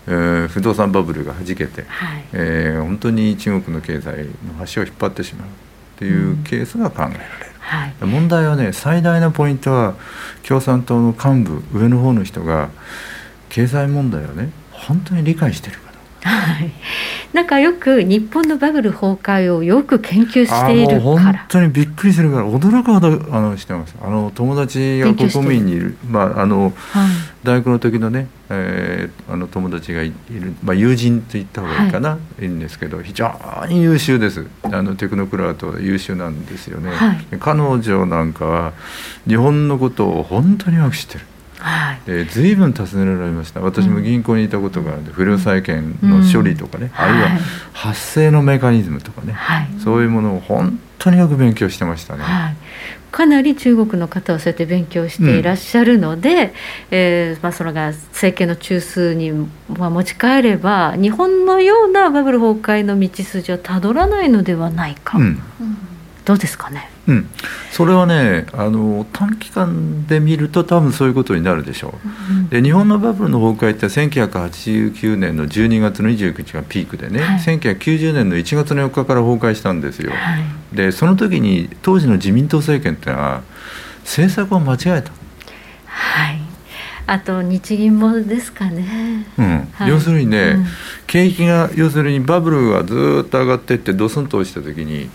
[0.07, 5.49] えー、不動産バブルがはじけて、はい、えー、本当に中国の経済の端を引っ張ってしまう
[5.99, 7.23] というケースが考えられる。
[7.61, 9.95] はい、問題はね最大のポイントは
[10.43, 12.71] 共産党の幹部上の方の人が
[13.51, 15.79] 経済問題をね本当に理解してる
[16.23, 16.73] はい、
[17.33, 25.97] なんかよく日本のバブル崩壊をよく研究している本当にびっくりするから驚くほどあのしてますあの友達が国民にいる。
[26.09, 26.73] まああの、はい、
[27.45, 33.33] 大学の時のね、えー、あの友達がいる、まあ、友人と言った方がいいかな、はい、いいんですけど非常
[33.69, 34.47] に優秀です。
[34.63, 38.73] あのテクノクラウド優秀なんですよね、はい、彼女なんかは
[39.27, 41.25] 日本のことを本当によく知ってる
[41.59, 43.61] はい、えー、随分尋ねられました。
[43.61, 47.29] 私も銀行にいたことがあるんで、不良債権の処理とかね、うん、あるいは
[47.73, 52.23] 発生のメカニズムとかね、はい、そういうものを本当によく勉強してましたね。
[52.23, 52.57] はい。
[53.11, 56.51] かなり中国の方はそうやって勉強していらっしゃるので、うん、
[56.91, 59.33] えー、まあ、それが政権の中枢に
[59.69, 65.41] 持ち帰れば日本のようなバブル崩壊の道筋はたどらないのではないか、うん、
[66.29, 66.91] どうですかね？
[67.07, 67.31] うん、
[67.71, 83.43] それはねあの短期間で見ると多分そういうことになるでしょう、うん、で日本のバブルの崩壊って1989年の12月の29日がピークでね、はい、1990年の1月の4日から崩壊したんですよ、はい、でその時に当時の自民党政権ってのは
[84.03, 85.11] 政策を間違えた。
[85.87, 86.41] はい。
[87.07, 89.69] あと日銀もですかね、うん。
[89.73, 90.67] はい、要するにね、うん、
[91.07, 95.09] 景気が要するにバブルがずっと上がっていってドスンと落ちた時に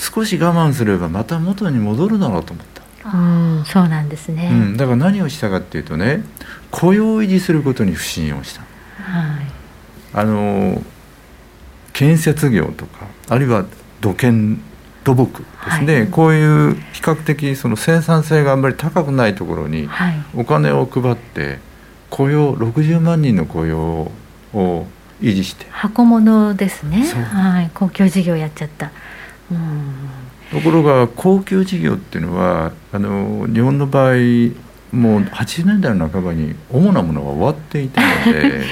[0.00, 2.80] 少し我慢すればまた元に戻るだろうと思った。
[3.12, 6.22] うん、そうなんですね、うん、だから何をしたかっていうとね
[6.70, 9.46] 雇用を維持することに不信をした、はい、
[10.12, 10.82] あの
[11.94, 13.64] 建設業とかあるいは
[14.02, 14.62] 土建
[15.02, 19.88] 土土木ですね、はい、こういう比較的その生産性があんまり高くないところに
[20.36, 21.58] お金を配って
[22.10, 24.10] 雇用60万人の雇用
[24.52, 24.86] を
[25.22, 25.66] 維持して。
[25.70, 27.06] 箱物ですね。
[27.06, 27.70] はい。
[27.74, 28.92] 公共事業やっちゃった、うん、
[30.50, 34.14] ところが公共事業っていうのはあの日本の場合
[34.92, 38.64] もう80年代の半ばに主なものが終わっていたので。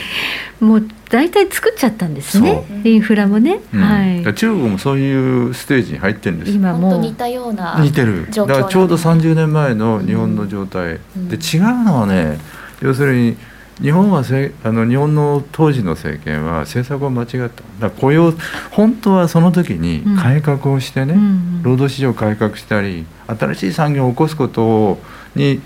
[0.61, 2.65] もう大体作っちゃったんですね。
[2.83, 6.53] インフラもね、うん、はい、中国もそういうステージに入ってるんです。
[6.53, 8.27] 今も似たような似てる。
[8.29, 12.39] だからちょうど30年前の日本の状態、うん、で違うのはね
[12.83, 13.37] 要するに
[13.81, 17.63] 日本はせあの日本の当時の政権は政策を間違った。
[17.81, 18.33] だ雇用
[18.71, 24.99] 本当はその時に改革をしてね、うん、労働市場改革したり新しい産業を起こすこと
[25.37, 25.61] に、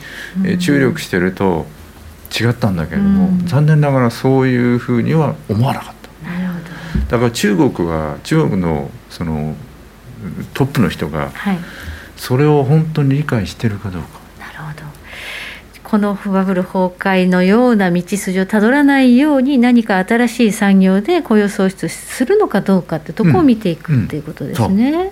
[0.45, 1.67] え注力してると
[2.39, 6.03] 違ったんだけれども、うん、残念ながらそういうふうには思わなかった。
[7.11, 9.55] だから中国は中国のその
[10.55, 11.31] トップの人が、
[12.17, 14.22] それを本当に理解してるかどうか
[15.93, 24.91] このバブル崩壊のような道筋をたどらないように何か新しい産業で雇用創出するのかどうかってとこを見ていくっていうことですね。
[24.91, 25.01] うん。
[25.03, 25.11] うん、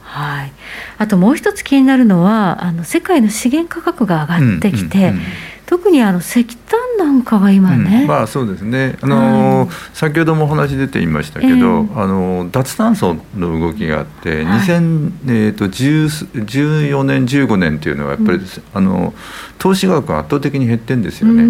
[0.00, 0.52] はい、
[0.98, 5.22] あともう一つ気になるのはあの世界の資源価格が上がってきて、うんうんうん
[5.66, 8.96] 特にあの石炭なんかが今ね、うん、まあそうですね。
[9.00, 19.14] あの、はい、先ほどもお話出ていましたけど、えー、あの脱炭素の動きがあって、はい、2000えーと、14年15年っていうのはやっぱり、うん、あの
[19.58, 21.44] 投資額が圧倒的に減ってんですよね。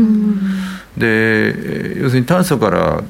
[0.97, 3.03] で要するに炭素から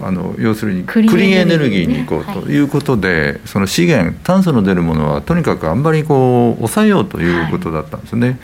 [0.00, 2.58] あの要するにクリーンエネルギーに行こうとい。
[2.58, 8.28] うことで、はい、その資源炭素の出るものはとにかくあんまりこう抑えようということだったんですね。
[8.28, 8.38] はい、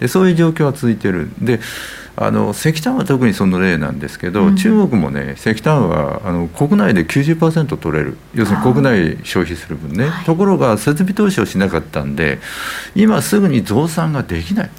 [0.00, 1.30] でそういう状況は続いてる。
[1.40, 1.60] で
[2.18, 8.16] あの石炭は特にその例なんですけど、うん、中国もね石炭はあの国内で90%取れる。
[8.34, 12.38] 要するに国内消費する分ね、ところが設備投資をしなかったんで
[12.94, 14.70] 今すぐに増産ができない。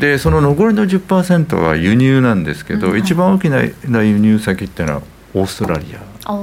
[0.00, 5.02] でその残りの10%は輸入なんですけど、うん、一番大きな輸入先っていうのは
[5.34, 5.86] オーストラリ
[6.24, 6.34] ア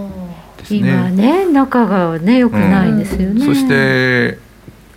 [0.58, 0.80] ですね。
[0.80, 3.46] 今ね仲がね良くないですよね。
[3.46, 4.38] うん、そして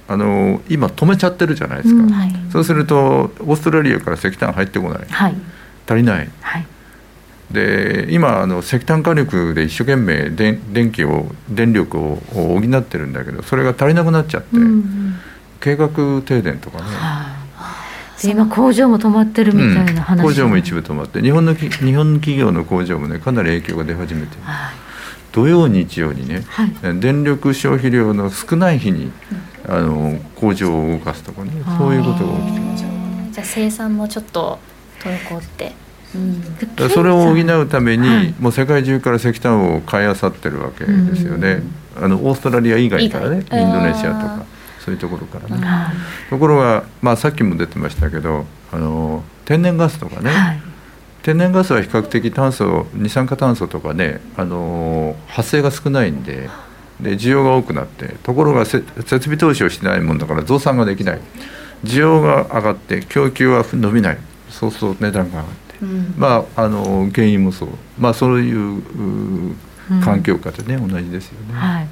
[0.07, 5.35] あの今止めちゃってるじゃないですか、うんはい、そうするとオーストラリアから石炭入ってこない、はい、
[5.87, 6.67] 足りない、はい、
[7.51, 15.15] で今あの石炭火力で一生懸命電電気を電力を補ってるんだけどそれが足りなくなっちゃって、うんうん、
[15.61, 15.89] 計画
[16.23, 16.91] 停電とかね、は
[17.57, 17.77] あ、
[18.23, 24.75] 今工場も止まってるみたいな話、うん、工場も一部止まって日本の日本企業の工場もねかなり影響が出始めてる、はい、
[25.33, 29.11] 土曜日曜にね、はい、電力消費量の少ない日に、
[29.67, 32.85] あの工場を動かすとかねそういうことが起きてます。
[33.33, 34.59] じゃあ生産もちょっと
[35.01, 35.73] 滞って。
[36.15, 41.61] うん、それを補うために、はい、もう世界中から石炭を買いあさってるわけですよね、
[41.97, 44.47] うん、あのオーストラリア以外からねインドネシアとか
[44.85, 45.67] そういうところからね、
[46.29, 50.61] ところが、まあ、さっきも出てましたけどあの天然ガスとかね、はい、
[51.23, 56.51] 天然ガスは比較的炭素二酸化炭素とかねあの発生が少ないんで
[57.01, 58.85] で需要が多くなってところが設
[59.21, 61.21] 備投資をしないもんだから増産ができない。
[61.85, 64.19] 需要が上がって供給は伸びない。
[64.49, 67.69] そうそう値段が上がって、うん、まああの原因もそう。
[67.99, 68.83] まあそういう
[70.03, 71.55] 環境下でね、うん、同じですよね。
[71.55, 71.89] はい、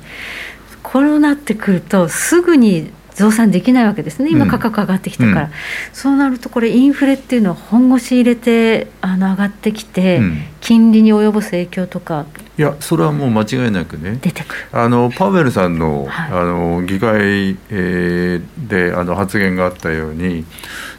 [0.83, 4.31] コロナってくるとすぐに増産できないわけですね。
[4.31, 5.51] 今価格上がってきたから、うん、
[5.93, 12.25] そうなるとこれインフレっていうのは本腰入れてあの上がってきて、うん、金利に及ぼす影響とか
[12.63, 14.21] いやそれはもう間違いなくね。
[14.71, 20.45] あのパウエルさんのはい、あの議会、えー、であの発言があったように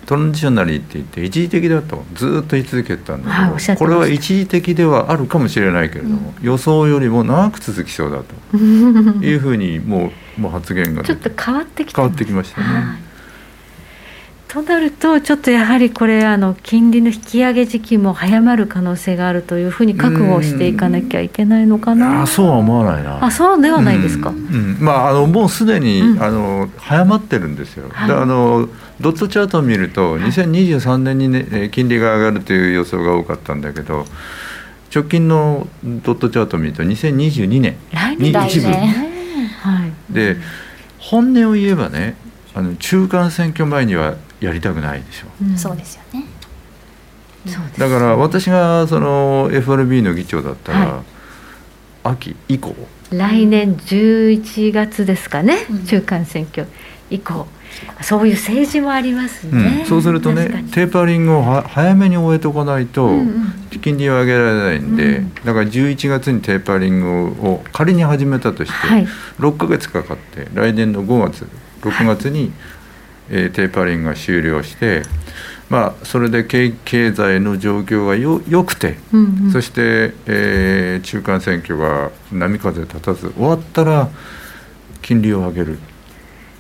[0.06, 8.58] トランジショナリーって言って一時的だとずっと言い続けてたんだけど、はい、これは一時的ではあるかもしれないけれども、うん、予想よりも長く続きそうだと
[9.24, 12.68] いうふうにもうもう発言がちょっと変わってき変わってきましたね。
[12.68, 13.13] はい
[14.54, 22.22] となると、ちょっとやはりこれあの、金利の引き上げ時期も早まる可能性があるというふうに覚悟していかなきゃいけないのかな。
[22.22, 23.26] あそうは思わないな。
[23.26, 24.30] あそうではないですか。
[24.30, 27.90] うん、まあ、あのもうすでに、うん、あの早まってるんですよ。
[27.92, 28.70] はい、であの
[29.02, 34.06] ドットチャートを見ると、2023年に、ね、金利が上がるという予想が多かったんだけど、
[34.94, 37.76] 直近のドットチャートを見ると、2022年
[38.20, 38.68] に一部。
[38.68, 40.38] はい、で
[41.00, 42.16] 本音を言えばね
[42.54, 45.28] あの中間選挙前にはやりたくないでしょ。
[45.42, 46.26] う、うん、そうですよね、
[47.78, 51.04] だから私がその FRB の議長だったら、はい、
[52.04, 52.76] 秋以降？
[53.12, 56.68] 来年11月ですかね、うん、中間選挙。
[57.10, 57.48] 以降。
[58.02, 63.10] そういう政治もありますね、うん、そうするとねテーパリングを早めに終えておかないと、
[63.82, 69.08] 金利を上げられないんで、うん、だから11月にテーパリングを仮に始めたとして、はい、
[69.40, 71.48] 6か月かかって来年の5月
[71.82, 72.52] 6月に、はい、
[73.30, 75.04] えー、テーパリングが終了して
[75.70, 76.72] まあ、それで経
[77.14, 84.10] 済の状況がよよくて、うんうん、そして、えー、中間選挙が波風立たず終わったら
[85.02, 85.80] 金利を上げる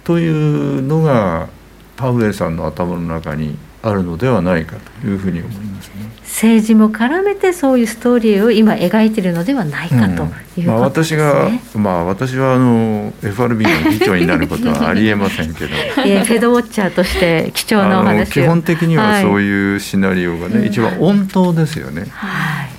[0.03, 1.47] というのが
[1.95, 3.55] パウエルさんの頭の中に
[3.85, 5.93] あるのではないかというふうに思いますね。
[6.21, 10.33] 政治も絡めてそういうストーリーを今描いているのではないかという、ね。
[10.59, 15.75] うん、まあ、私が、まあ、私はあの FRB の議長になることはありえませんけど。
[15.93, 22.05] フェドウォッチャーとして貴重なお話基本的にはそういうシナリオがね、はい、一番温当ですよね。
[22.09, 22.72] はい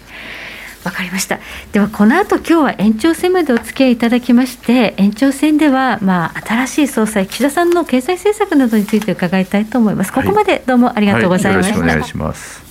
[0.85, 1.41] わかりました。
[1.73, 10.13] ではこの後今日は延長戦までお付き合いいただきまして延長戦では、まあ、新しい総裁岸田さんの経済政策などについて伺いたいと思います。
[10.13, 12.63] ここまでどうもありがとうございました、はいはい、お願いします。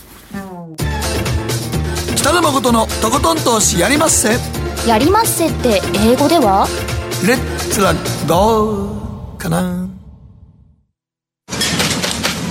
[2.16, 4.38] 北野誠のとことん投資やりまっせ。
[4.88, 6.68] やりまっせって英語では？
[7.28, 7.93] レッツラ
[8.28, 9.89] ゴーかな。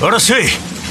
[0.03, 0.45] あらっしゃい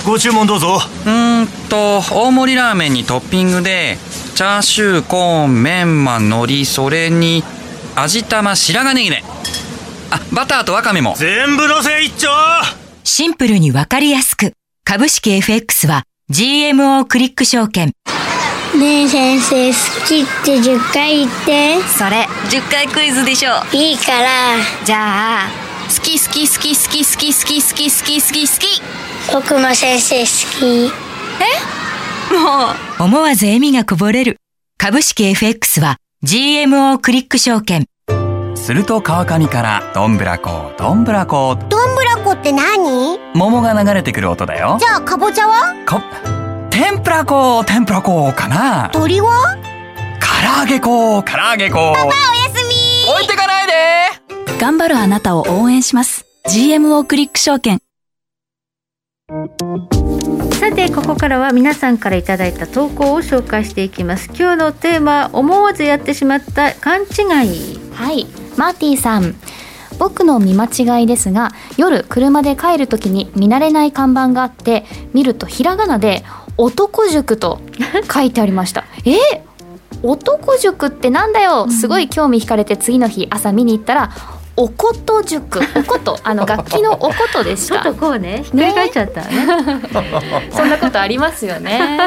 [0.06, 0.80] ご注文どうぞ。
[1.06, 3.98] うんと大盛りラーメンにトッピングで
[4.42, 7.44] チャーシューコーンメンマ海苔それに
[7.96, 9.24] 味玉白髪ネギね。
[10.10, 11.14] あバターとワカメも。
[11.16, 12.28] 全部のせ一丁！
[13.04, 14.54] シンプルにわかりやすく。
[14.84, 17.92] 株式 FX は GMO クリック証券。
[18.80, 21.80] ねえ先生好きって10回言って。
[21.84, 23.52] それ10回クイズでしょ。
[23.72, 24.56] いいから。
[24.84, 25.50] じゃあ
[25.88, 28.82] 好き好き好き好き好き好き好き好き好き好き。
[29.32, 30.26] 僕も先生好
[30.60, 30.88] き。
[30.88, 31.81] え？
[33.00, 34.38] 思わず笑みがこぼれる。
[34.78, 37.86] 株式 FX は GMO クリック証券。
[38.56, 41.58] すると川上からどんぶらこどんぶらこ。
[41.70, 43.20] どんぶらこって何？
[43.34, 44.78] 桃が流れてくる音だよ。
[44.80, 45.74] じゃあかぼちゃは？
[45.86, 46.00] こ
[46.70, 48.90] 天ぷら粉天ぷら粉かな。
[48.94, 49.58] 鳥は？
[50.20, 52.16] 唐揚げ粉唐揚げ粉パパおや
[52.56, 53.12] すみ。
[53.14, 53.74] 置いてかないで。
[54.60, 56.26] 頑張るあなたを応援します。
[56.48, 57.80] GMO クリック証券
[60.62, 64.28] さてここからは皆さんからいただいた投稿を紹介していきます。
[64.28, 67.80] 今日のテーマ思わずやってしまった勘違い。
[67.95, 68.28] はい。
[68.57, 69.34] マーティーさん。
[69.97, 76.24] 僕の見間違いですが夜車で帰る時に見慣れない看板があって見るとひらがなで
[76.57, 77.59] 男塾と
[78.12, 78.84] 書いてありました。
[79.03, 79.18] え？
[80.03, 81.72] 男塾ってなんだよ？
[81.72, 84.12] すごい興味惹かれて次の日朝見に行ったら
[84.56, 85.60] おこと塾。
[85.76, 87.82] おことあの楽器のおことでした。
[87.82, 89.28] ちょっとこうねひっくり返っちゃったね。
[90.52, 91.99] そんなことありますよね。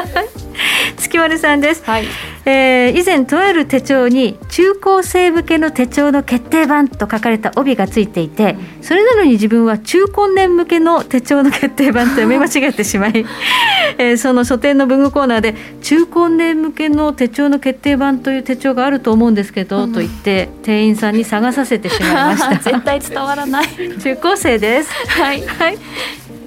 [0.97, 2.05] 月丸さんです、はい、
[2.45, 13.25] えー、以前とある手帳に中高生向けの手帳の決定版と書かれた帯がついていてそれなのに自分は中高年向けの手帳の決定版と読み間違えてしまい、
[13.97, 22.55] えー、その書店の文具コーナーで中高年向けの手帳の決定版という手帳があると思うんですけど、うん、と言って店員さんに探させてしまいました。
[22.57, 23.67] 絶対伝わらない。
[24.01, 24.89] 中高生です。
[25.07, 25.77] はい、はい、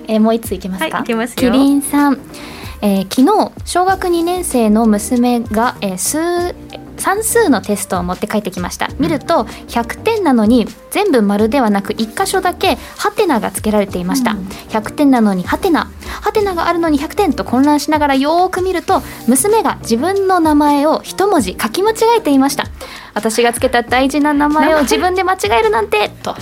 [0.08, 2.18] えー、もう一ついきますか、はい、いますキリンさん。
[2.80, 6.54] えー、昨日小学2年生の娘が、えー、数
[6.98, 8.88] 算数のテストを持って帰ってきました。
[8.98, 14.38] 見ると100点なのに全部丸ではなく1箇所だけハテナがつけられていました、うん、
[14.68, 15.90] 100点なのにハテナ。
[16.20, 22.64] ハテナがあるのに100点と混乱しながらよく見ると娘が自分の名前を一文字書き間違えていました。
[23.14, 26.36] 私がつけた大事な名前を自分で間違えるなんてと。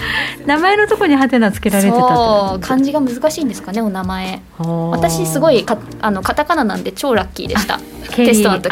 [0.44, 4.42] 名前のとこにハテナつけられてた漢字が難しいんですかねお名前。
[4.59, 7.78] 私すごいかあのカタカナなんで超ラッキーでした。
[8.14, 8.70] テストの時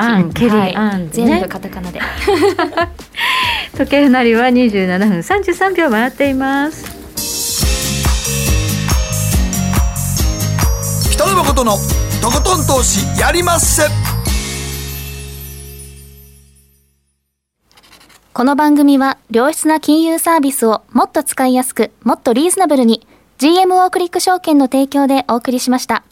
[0.48, 2.00] はい、全部カタカナで。
[3.76, 6.94] 時計なりは27分33秒回っています。
[11.10, 11.72] 北野誠の
[12.22, 13.82] とことん投資やりまっせ。
[18.32, 23.06] この番組は良質な金融サービスをもっと使いやすくもっとリーズナブルに
[23.38, 26.02] GMO クリック証券の提供でお送りしました。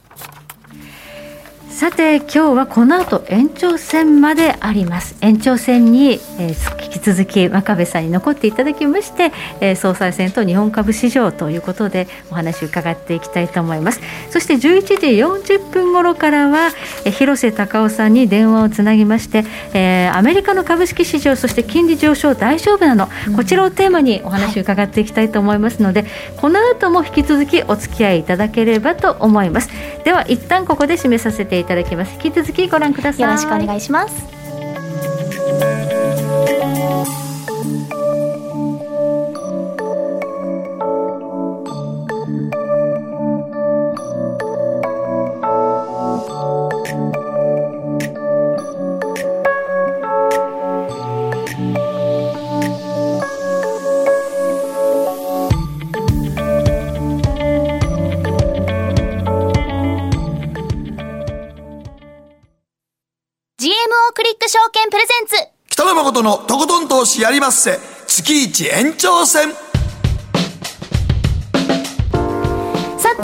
[1.72, 5.16] さて今日はこの後延長戦まであります。
[5.20, 14.00] 延長戦に、えー、引き続き真壁さんに残っていただきまして、えー、総裁選と日本株市場ということでお話を伺っていきたいと思います。
[14.30, 16.68] そして11時40分頃からは、
[17.04, 29.70] えー、広瀬隆夫さんに電話をつなぎまして、えー、アメリカの株式市場そして金利上昇大丈夫なの、うん、こちらをテーマにお話を伺っていきたいと思いますので、はい、この後も引き続きお付き合いいただければと思います。
[30.04, 32.12] では一旦ここで締めさせていただきます。
[32.14, 33.22] 引き続きご覧ください。
[33.22, 34.26] よろしくお願いします。
[64.12, 65.36] 券プレゼンツ。
[65.70, 67.78] 北野誠のとことん投資やりまっせ。
[68.06, 69.71] 月一延長戦。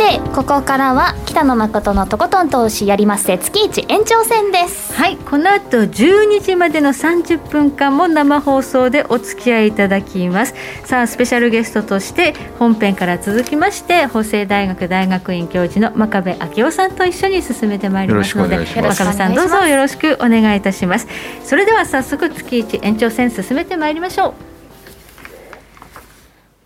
[0.08, 4.94] てここからは北野誠のとことん投資やりまっせ月一延長戦です。
[4.94, 10.54] はいこの後12時までの30分間も生放送でお付き合いいただきます。
[10.84, 21.06] さあスペシャルゲストとして本編から続きまして法政大学大学院教授の真壁昭夫さんと一緒に進めてまいりますので真壁さんどうぞよろしくお願いいたします。
[21.44, 24.57] それでは早速月一延長戦進めてまいりましょう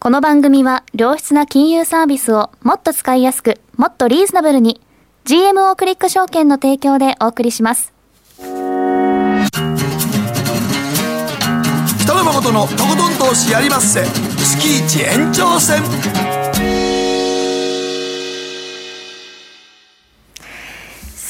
[0.03, 4.81] この番組は良質な金融サービスをもっと使いやすくもっとリーズナブルに
[5.27, 7.93] GMO クリック証券の提供でお送りします。
[8.41, 8.51] 北
[12.17, 14.03] 野誠のとことん投資やりまっせ。
[14.03, 15.81] 月一延長戦。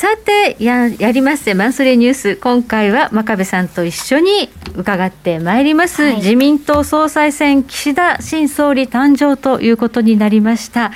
[0.02, 2.34] さてややりますぜマンスリーニュース。
[2.34, 10.90] 今回は真壁さんと一緒に伺ってまいります、はい、自民党総裁選岸田新総理誕生ということになりました。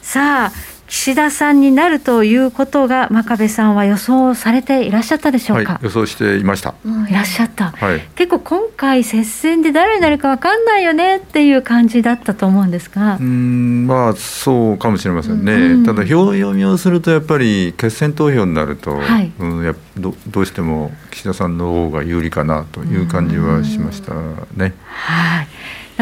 [0.00, 13.16] さあ岸田さんになるということが真壁さんは予想されていらっしゃったでしょうか、はい、予想していました、うん、いらっしゃった、はい、結構今回接戦で誰になるか分かんないよねっていう感じだったと思うんですが。
[13.16, 24.12] うんまあそうかもしれませんね、うん、ただ票読みをするとやっぱり決選投票になると、はい、うん、やどどうしても岸田さんの方が有利かなという感じはしました
[24.56, 24.74] ね。
[24.84, 25.48] はい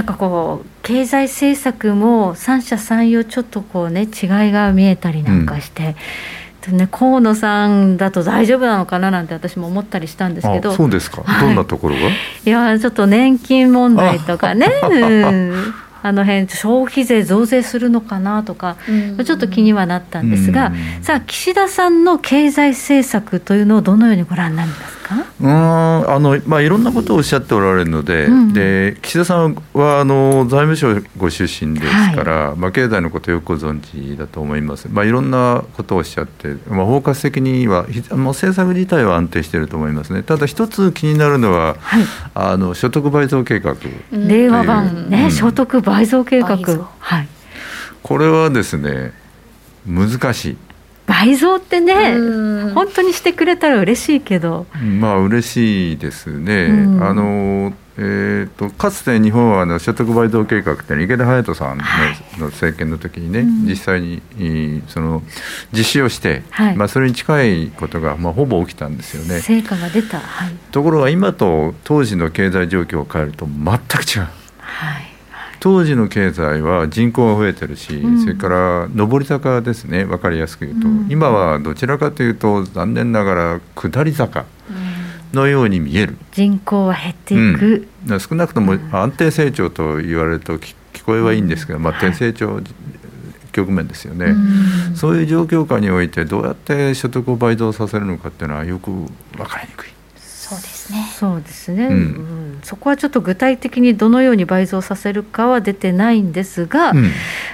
[0.00, 4.08] なんかこう経済政策も三者三様ちょっとこうね違い
[4.50, 5.94] が見えたりなんかして。
[6.70, 12.00] うん、ね、河野さんだと大丈夫なのかななんて私も思ったりしたんですけどそうですか、はい、どんなところが？
[12.00, 12.12] い
[12.44, 18.78] やちょっと年金問題とかね、うん、あの辺消費税増税するのかなとか、
[19.22, 20.72] ちょっと気にはなったんですが、
[21.02, 40.22] さあ岸田さんの経済政策というのをどのようにご覧になりますかうんあのまあ、いろんなことをおっしゃっておられるのでうん、で岸田さんはあの財務省ご出身ですから、はい、まあ、経済のことをよくご存知だと思います、まあ、いろんなことをおっしゃって、まあ、包括的にはもう政策自体は安定していると思いますね。
[40.22, 42.04] ただ一つ気になるのは、はい、
[42.34, 43.76] あの所得倍増計画。
[44.12, 45.10] 令和版。
[45.10, 46.56] ね、うん、所得倍増計画、
[46.98, 47.28] はい、
[48.02, 49.12] これはですね
[49.86, 50.56] 難しい。
[51.10, 52.12] 倍増ってね
[52.72, 54.66] 本当にしてくれたら嬉しいけど。
[55.00, 56.68] まあ嬉しいですね、
[57.00, 64.22] あのえーと、かつて日本はあの所得倍増計画って池田隼人さんのはい、の政権の時にね、うん、実際に
[64.88, 65.22] その
[65.72, 69.40] 実施をして、はい、まあ、それに近いことが、まあ、ほぼ起きたんですよね。
[69.40, 74.28] 成果が出た、はい、ところが今と当時の経済状況を変えると全く違う。
[74.60, 75.09] はい
[75.60, 80.06] 当時の経済は人口が増えてるし、うん、それから上り坂ですね。
[80.06, 84.46] 分かりやすく言うと、うん、今はどちらかというと残念ながら下り坂
[85.32, 92.60] のように見える、人口は減っていく、うん、少なくとも安定成長と言われると聞こえはいいんですけど、まあ、低成長、
[93.52, 94.34] 局面ですよね、
[94.94, 99.08] そういう状況下においてどうやって所得を倍増させるのかっていうのはよく分
[99.46, 99.89] かりにくい。
[100.80, 101.08] そうですね。
[101.18, 101.86] そうですね。
[101.86, 107.10] うん、そこはちょっと具体的にどのように倍増させるかは出てないんですが、うん、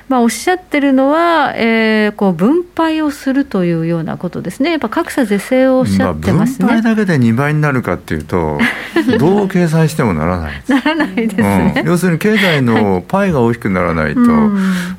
[0.09, 4.71] まあおっしゃってるのは、えー、こう分配をするというようなことですね。
[4.71, 6.67] やっぱ格差是正をおっしゃってますね。
[6.67, 8.59] 分配だけで2倍になるかっていうと、
[9.19, 10.63] どう計算してもならない。
[10.69, 14.31] ならないですね、うん、要するに経済のパイが大きくならないと、はい、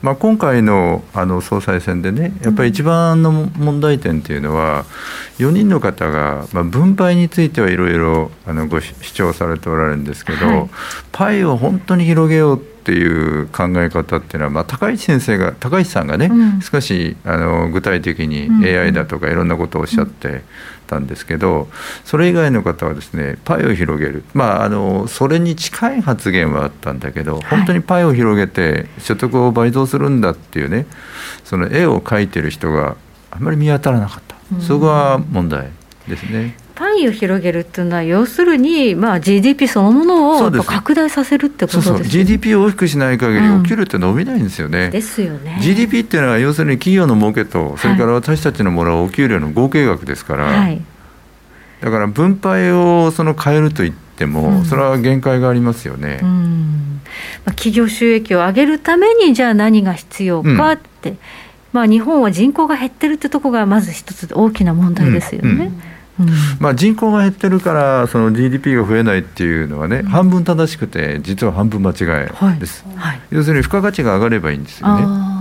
[0.02, 4.86] まあ今回のあの総裁選でね、やっぱり一番の問題点っていうのは。
[5.40, 10.70] 4人の方が、まあ、分配についてはいろいろあのご主張されておられるんですけど、はい、
[11.12, 20.44] パイを本当に広げようっていう考え方っていうのは、まあ、高市先生が高市さんがね、うん、少しあの具体的に AI だとかいろんなことをおっしゃって
[20.88, 21.68] たんですけど、
[22.06, 30.86] それ以外の方はですねパイを広げる、まあ、あのそれに近い発言はあったんだけど、本当にパイを広げて所得を倍増するんだっていうね
[31.44, 32.96] その絵を描いてる人が
[33.32, 34.38] あんまり見当たらなかった。
[34.62, 35.72] そこが問題
[36.08, 36.56] ですね。
[36.78, 42.06] パイを広げるっていうのは要するに、まあ、GDP そのものを拡大させるってことですそうそう。
[42.06, 44.86] GDP を大きくしない限りお給料って伸びないんですよね。
[44.86, 45.58] うん、ですよね。
[45.60, 50.80] GDP っていうのは要するに企業の儲けとそれから私たちのもらうお給料の合計額ですから、はい、
[51.82, 56.20] だから分配をその変えると言っても、それは限界がありますよね。
[56.22, 57.02] うん。
[57.44, 61.18] まあ、企業収益を上げるためにじゃあ何が必要かって、うん
[61.74, 65.50] まあ、日本は人口が減ってるってところがまず一つ大きな問題ですよね。
[65.50, 65.60] うん。
[65.60, 65.82] うん
[66.60, 71.94] まあ、人口が減ってるからその GDP が増えないっていうのはね、うん、半分正しくて実は半分間違
[72.26, 72.98] いです、はい。
[72.98, 75.38] はい、要するに付加価値が上がればいいんですよね。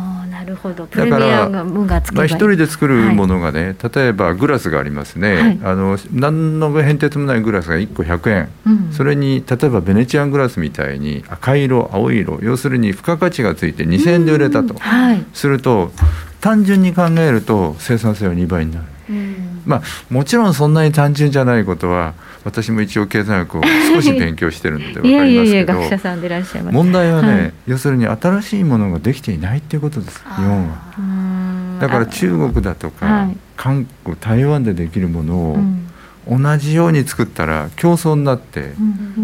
[0.46, 0.86] るほど。
[0.86, 15.90] プレミアムがつけば一人で作るものがね、はい、例えばグラスがありますね、はい、あの何の変哲もないグラスが1個100円、うん、それに例えばベネチアングラスみたいに赤色青色要するに付加価値がついて2000円で売れたと、はい、すると
[16.40, 18.86] 単純に考えると生産性は2倍になる。
[19.66, 22.14] まあ、もちろんそんなに単純じゃないことは
[22.44, 23.62] 私も一応経済学を
[23.94, 26.74] 少し勉強してるので分かりますけど 学者さんでいらっしゃいます。
[26.74, 31.80] 問題はね、はい、要するに新しいものができていないっていうことです日本は。
[31.80, 35.58] だから中国だとか韓国台湾でできるものを
[36.28, 38.74] 同じように作ったら競争になって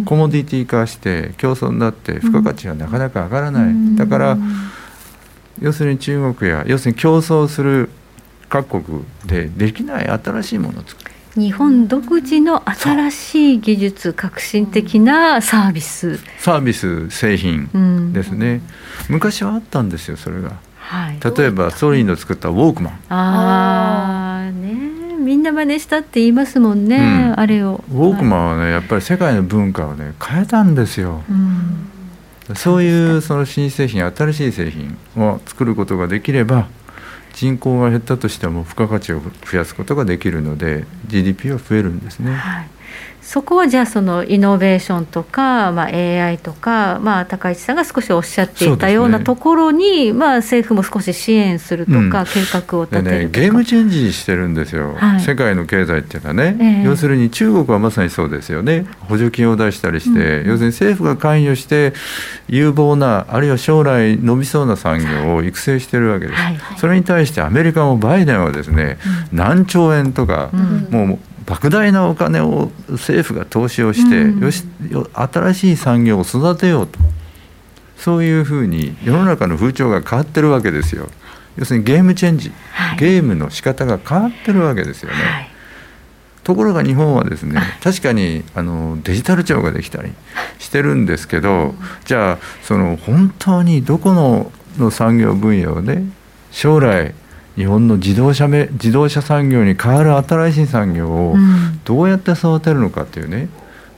[0.04, 3.74] コモディティ化して競争になって付加価値がなかなか上がらない。
[3.94, 4.38] だから
[5.60, 7.88] 要するに中国や要するに競争する
[8.52, 11.10] 各国でできない新しいものを作る。
[11.36, 16.18] 日本独自の新しい技術革新的なサービス。
[16.38, 18.60] サービス製品ですね、
[19.08, 22.92] うん、昔はあったんですよそれが、はい、例えばソニーの作ったウォークマン。
[23.08, 25.16] ああね。
[25.18, 27.82] みんな真似したって言いますもんね、うん、あれを。
[27.90, 36.68] ウォークマンはねやっぱり世界の文化をね変えたんですよ、うん、そういうその新製品新しい製品を作ることができれば
[37.32, 42.32] 人口が減ったとしても付加価値を増やすことができるので GDP は増えるんですね。
[42.34, 42.68] はい
[43.32, 58.84] そこはじゃあそのイノベーションとか、まあ、AI とか、まあ、高市さんが少しおっしゃっていたようなところに、ね、まあ、政府も少し支援するとか、うん、計画を立てるね、ゲームチェンジしてるんですよ、はい、世界の経済っていうのはね、えー、要するに中国はまさにそうですよね。
[59.08, 61.94] 補助金を出したりして、うん、要するに政府が関与して
[62.48, 66.56] 有望なあるいは将来伸びそうな産業を育成してるわけです、はい。
[66.56, 68.98] はい、それに対してアメリカもバイデンはですね、
[69.32, 70.50] うん、何兆円とか、
[70.90, 71.18] もう
[71.52, 74.64] 莫大なお金を政府が投資をして、うん、よし
[75.12, 76.98] 新しい産業を育てようと。
[77.98, 81.08] そういうふうに世の中の風潮が変わってるわけですよ。
[81.56, 85.16] 要するにゲームチェンジ、はい、ゲームの仕方が変わってるわけですよね。
[85.16, 85.50] はい、
[86.42, 90.10] ところが日本はですね確かにあのデジタル庁ができたり
[90.58, 91.74] してるんですけど
[92.06, 96.04] じゃあその本当にどこのの産業分野をね
[96.50, 97.14] 将来
[97.56, 101.36] 日本の自動車め自動車産業に代わる新しい産業を
[101.84, 103.48] どうやって育てるのかっていうね、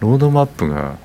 [0.00, 0.96] ロードマップが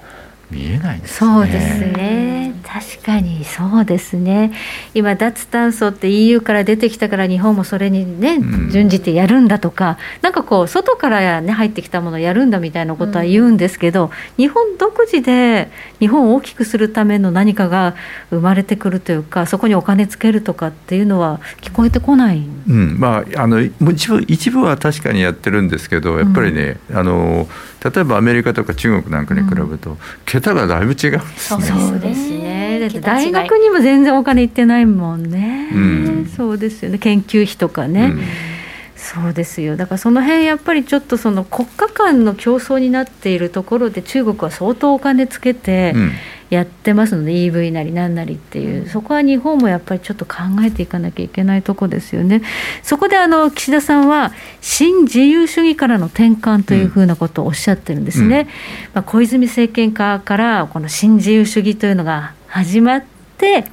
[0.49, 4.51] 見えない、ね、そうですね確かにそうですね。
[4.93, 8.39] 今脱炭素って EU から出てきたから日本もそれにね
[8.71, 17.95] 準じてやるんだとか、うん、なんかこう外からね入ってきたものをやるんだみたいなことは言うんですけど、うん、日本独自で日本を大きくするための何かが
[18.29, 27.47] 生まれてくるというかそこにお金つけるとかっていうのは聞こえてこない、うん、まああの一部一部は確かにやってるんですけどやっぱりね、あの
[27.83, 31.63] 例えばアメリカとか中国なんかに比べると、桁がだいぶ違うんですね。
[31.63, 36.97] そうですねだって大学にも全然お金いってないもんね、うん、そうですよね。
[36.97, 38.05] 研究費とかね。
[38.05, 38.21] うん。
[38.99, 39.77] そうですよ。
[39.77, 45.95] だからその辺やっぱりちょっとその国家間の競争になっているところで中国は相当お金つけて
[46.49, 48.89] やってますので、うん、EV なりなんなりっていう。
[48.89, 52.41] そこは日本もやっぱりちょっと考えていかなきゃいけないとこですよね。
[52.83, 58.47] そこであの岸田さんは新自由主義からの転換というふうなことをおっしゃってるんですね、うん、
[58.95, 63.03] まあ、小泉政権下からこの新自由主義というのが始まっ
[63.37, 63.65] て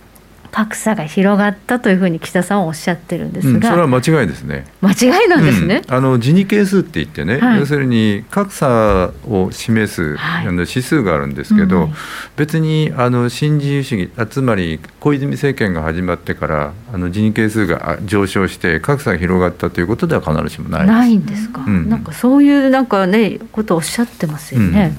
[0.53, 4.65] 格差が広がったというふうに岸田さんはおっしゃってるんですが、うん、それは間違いですね。
[4.81, 5.83] 間違いなんですね。
[5.87, 11.95] うん、あのジニ係数って言ってね、はい、要するに格差を示す、はい、あの指数があるんですけど、うん、
[12.37, 21.61] 別にあの新自由主義あつまり小泉政権が始まってからあのジニ係数が上昇して格差が広がったということでは必ずしもないないんですか？
[21.67, 24.97] なんかそういうなんかねことをおっしゃってますよね。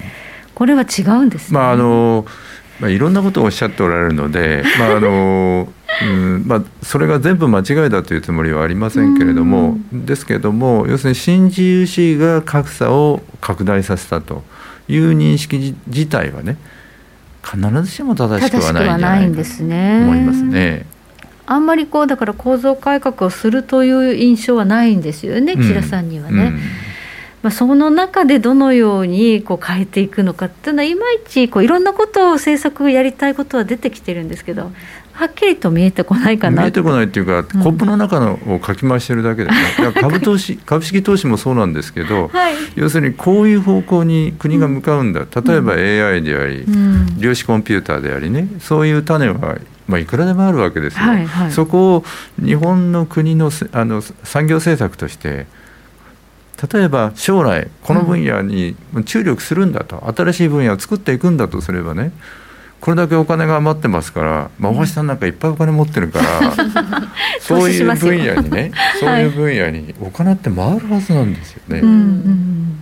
[0.54, 2.26] これは違うんです、ね、まああの
[2.80, 5.68] まあ、いろんなことをおっしゃっておられるので、まああの
[6.02, 14.44] うんまあ、それが全部間違いだというつもりはありませんけれども、ですけれども要するに新自由主義が格差を拡大させたと
[14.88, 16.58] いう認識自体はね
[17.44, 20.86] 必ずしも正しくはないんじゃないかと思いますね。
[21.50, 26.44] あんまりこうだから構造改革をするという印象はないんですよね、岸田さんにはね。
[26.44, 26.60] うん
[27.48, 34.70] まあ、その中でどのようにこう変えていくのかっていうのはいまいちこういろんなことを政策やりたいことは出てきてるんですけど
[35.14, 36.64] はっきりと見えてこないかな。
[36.64, 39.56] 見えてこないっていうか、うん、コップの中のをかき回してるだけで、ね、
[39.96, 48.50] 株投資株式投資もそうなんですけど、はい、要するにこういう方向に国が向かうんだ、例えば AI であり、うん、量子コンピューターでありね。
[48.60, 49.58] そういう種は
[49.88, 52.06] まあ、いくらでもあるわけですよ、はいはい、そこを
[52.44, 55.46] 日本の国のあの産業政策として
[56.72, 58.76] 例えば将来この分野に
[59.06, 62.12] 注力するんだと、新しい分野を作っていくんだとすればね
[62.82, 66.54] これだけお金が余ってますからまあ、大橋さんなんかいっぱいお金持ってるから
[67.40, 71.80] そういう分野にね そういう分野にお金って回るはずなんですよね。
[71.80, 72.78] うんうん、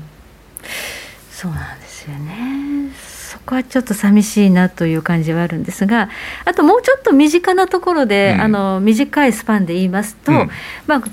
[1.31, 2.91] そうなんですよね。
[2.97, 6.10] そこはちょっと寂しいなという感じはあるんですが
[6.45, 10.49] あともうちょっと身近なところで、うん、あの短いスパンで言いますと、うん、
[10.88, 11.03] まあ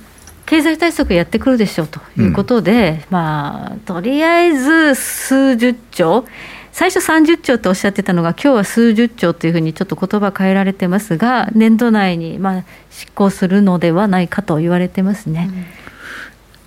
[0.47, 6.25] 経済対策やってくるでしょうということで、うん、まあとりあえず数十兆。
[6.73, 15.51] 最初30兆とおっしゃってたのが、今日は数十兆というふうにちょっと言葉変えられてますが、年度内にまあ執行するのではないかと言われてますね。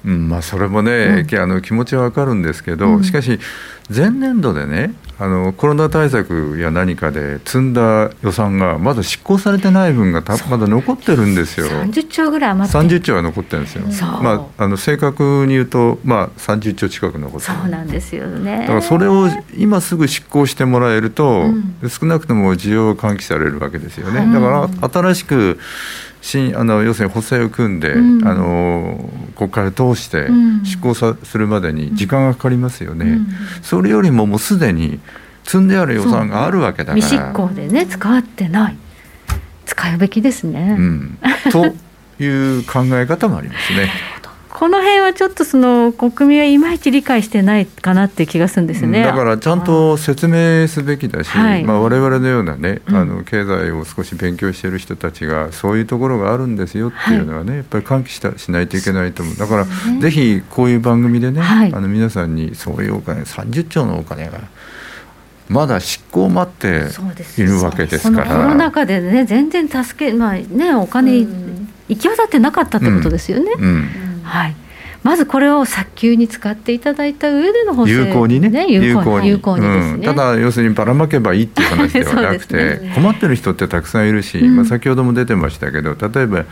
[0.06, 0.30] うん。
[0.30, 3.40] まあ、それもね、うん、あの気持ちは分かるんですけど、うん、しかし、
[3.94, 11.68] 前年度でねあのコロナ対策や何かで積んだ予算がまだ執行されてない分がたまだ残ってるんですよ。
[11.68, 14.08] 30兆ぐらい余って30兆は残ってるんですよ。
[14.22, 17.58] まあ、あの正確に言うと、まあ、30兆近く残ってる。
[17.60, 18.62] そうなんですよね。
[18.62, 21.44] だからそれを今すぐ執行してもらえると、
[21.82, 24.20] うん、少なくとも需要が喚起されるわけですよね。
[24.34, 25.60] だから新しく
[26.26, 30.28] 新あの要するに補正を組んで、うん、あの国会を通して
[30.64, 33.28] 執行さ、するまでに時間がかかりますよね、うん、
[33.62, 35.00] それよりももうすでに
[35.44, 37.06] 積んである予算があるわけだから。
[37.06, 38.78] 未執行でね使ってない。
[39.66, 41.20] 使うべきですね、うん、
[41.52, 41.76] と
[42.24, 43.92] いう考え方もありますね。
[44.56, 49.04] この辺はちょっとその国民はいまいち理解してないかなっていう気がするんですね。
[49.04, 59.36] だからちゃんと説明すべきだし、はい、まあ我々のようなね、あの経済を少し勉強している人たちがそういうところがあるんですよっていうのはね、はい、やっぱり喚起したしないといけないと思う。
[59.36, 64.40] だから、ね、ぜひこういう番組でね、はい、あの皆さんにそういうお金30兆のお金が
[65.50, 66.68] まだ執行を待って
[67.38, 68.26] いるわけですから。
[68.26, 71.28] コロナ禍でね全然助けまあねお金、
[71.90, 73.52] 行き渡ってなかったってことですよね。
[73.58, 73.66] うん。
[73.66, 73.68] う
[74.04, 74.56] んはい、
[75.06, 78.66] まずこれを早急に使っていただいた上での補正、有効にね。
[78.68, 79.28] 有効に。
[79.28, 79.68] 有効に。
[79.68, 86.46] うん、ただ要するにばらまけばいいっていう話ではなくて、 ね、困ってる人ってたくさんいるし、うん、まあ、先ほども出てましたけど例えば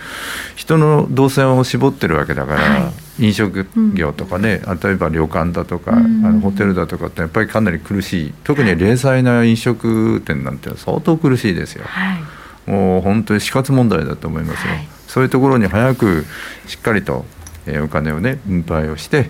[0.56, 8.34] 人の動線を絞ってるわけだから、はい、飲食業とかね、うん、例えば旅館だとか、あのホテルだとかってやっぱりかなり苦しい。
[8.44, 11.86] 特に零細な飲食店なんて相当苦しいですよ。
[11.88, 12.20] は
[12.68, 14.74] い、もう本当に死活問題だと思いますよ。
[14.74, 16.24] はい、そういうところに早く
[16.68, 17.26] しっかりと
[17.66, 19.30] えー、お金をね分配をして、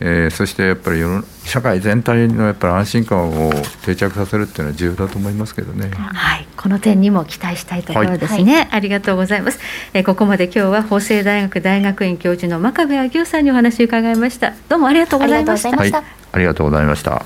[0.00, 1.02] えー、そしてやっぱり
[1.44, 3.52] 社会全体のやっぱり安心感を
[3.84, 5.90] 定着させるっていうのは重要だと思いますけどね。
[5.90, 8.54] はい、この点にも期待したいところですね。
[8.54, 9.58] はい、ありがとうございます。
[9.92, 14.54] えー、ここまで今日は法政大学大学院教授の真壁昭夫さんにお話を伺いました。
[14.68, 15.70] どうもありがとうございました。
[15.70, 15.92] はい、
[16.32, 17.24] ありがとうございました。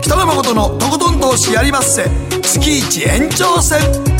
[0.00, 2.04] 北野誠のとことん投資やりまっせ。
[2.42, 4.19] 月一延長戦。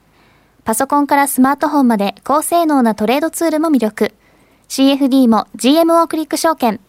[0.63, 4.13] パソコンからスマートフォンまで高性能なトレードツールも魅力。
[4.69, 6.79] CFD も GMO クリック証券。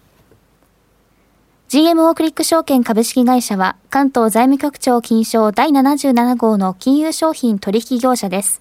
[1.70, 8.60] GMO クリック証券株式会社は関東財務局長金賞第77号の金融商品取引業者です。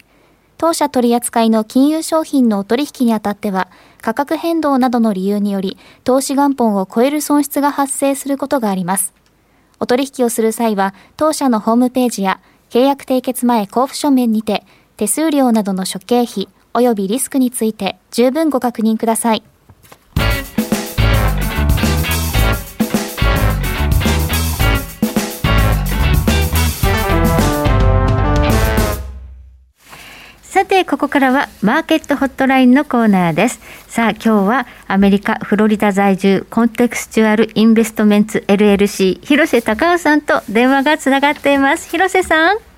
[0.58, 3.68] 当社取扱いの金融商品の取引にあたっては
[4.00, 9.14] 価格変動などの理由により投資元本を超える損失が発生することがあります。
[9.82, 12.40] お取引をする際は当社のホームページや
[12.70, 14.64] 契約締結前交付書面にて
[14.98, 19.44] 手数料などの諸経費及びリスクについて十分ご確認ください。
[30.42, 33.62] さて、ここからはマーケットホットラインのコーナーです。
[33.88, 41.90] さあ、今日はアメリカ・フロリダ在住コンテクスチュアルインベストメンツ LLC 広瀬隆夫さんと電話がつながっています。
[41.90, 42.71] 広瀬さん。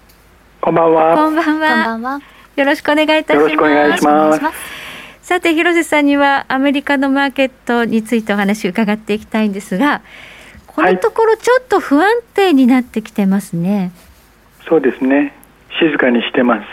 [0.63, 1.15] こんばんは。
[1.15, 1.45] こんばんは。
[1.45, 2.21] こんばんは。
[2.55, 3.35] よろしくお願いいたします。
[3.35, 4.57] よろしくお願いします。
[5.21, 10.01] さて広瀬さんにはアメリカのマーケットについてお話を伺っていきたいんですが、
[10.65, 13.77] このところちょっと不安定になってきてますね。
[13.77, 13.91] はい、
[14.69, 15.33] そうですね。
[15.81, 16.65] 静かにしてます。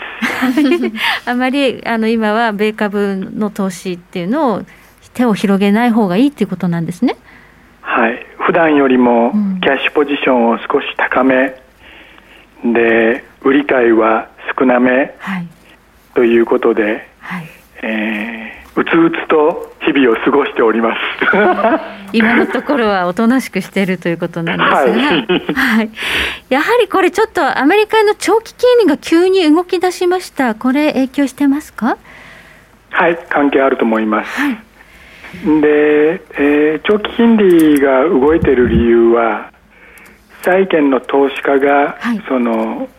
[1.29, 4.61] あまりあの今は米株の投資っていうのを
[5.13, 7.17] 手を広げない方がいいっていうことなんですね。
[7.81, 8.25] はい。
[8.37, 11.55] 普段よりもキャッシュポジションを少し高め
[12.63, 15.15] で売り買いは少なめ
[16.13, 17.47] ということで、はい。
[17.83, 21.01] えー、うつうつと日々を過ごしております。
[22.13, 25.89] 今のところはおとなしくしているということなんですが、はい、はい、
[26.49, 30.53] やはりこれちょっとアメリカの長期金利が急に動き出しました。
[30.53, 31.97] これ影響してますか？
[32.91, 34.57] はい関係あると思います、はい、
[35.61, 39.51] で、えー、長期金利が動いている理由は
[40.43, 42.89] 債券の投資家が、はい、その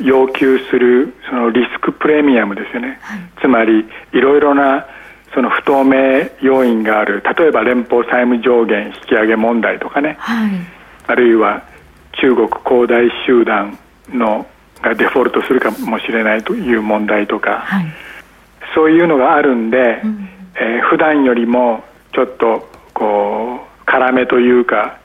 [0.00, 4.86] 要求するそのリスクプレミアムですよね、はい、つまりいろいろな
[5.34, 7.22] その不透明要因がある。
[7.38, 10.50] 例えば連邦債務上限引き上げ問題とかね、はい、
[11.06, 11.62] あるいは
[12.20, 13.78] 中国恒大集団
[14.08, 14.46] の
[14.82, 17.86] がデフォルトするかもしれないという問題とか、はい、
[18.74, 21.84] そういうのがあるんで、うん、えー、普段よりも
[22.14, 24.98] ちょっとこう辛めというか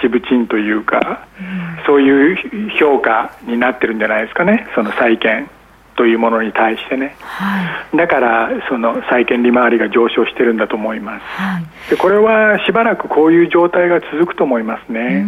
[0.00, 4.68] しぶちんというか、うん、そういう評価になってるんじゃないですかね。
[4.74, 5.48] その債券
[5.96, 15.26] というものに対してね、はい、だからその債券利回りが上昇してるんだと思います、はい、でこれはしばらくこういう状態が続くと思いますね。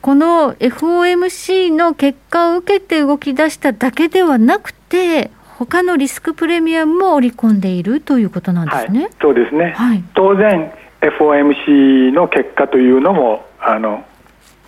[0.00, 9.74] この FOMC の結果を受けて動き出しただけではなくて他のリスクプレミアムも織り込んでいるということなんですね、はい、そうですね、
[10.14, 10.70] 当然
[11.10, 14.04] FOMC の結果というのもあの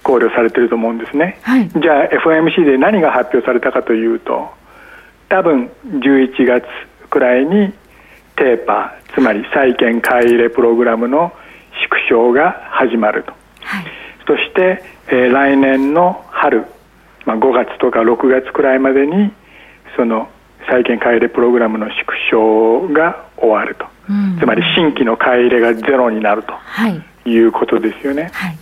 [0.03, 4.51] 考慮されていると思うんですね、はい、じゃあ FOMC で何が発表されたかというと
[5.29, 6.65] 多分11月
[7.11, 7.73] くらいに
[8.37, 11.33] テーパーつまり債券買い入れプログラムの
[11.91, 13.33] 縮小が始まると、
[13.63, 13.85] はい、
[14.27, 16.67] そして、えー、来年の春、
[17.25, 19.33] まあ、5月とか6月くらいまでに
[19.97, 20.29] その
[20.69, 28.31] 債券買い入れプログラムの縮小が終わると、うん、つまり新規の買い入れがゼロになると、はい、いうことですよね。
[28.33, 28.59] はい、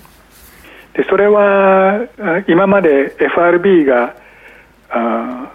[0.95, 2.01] でそれは
[2.49, 4.15] 今まで FRB が
[4.91, 5.51] あ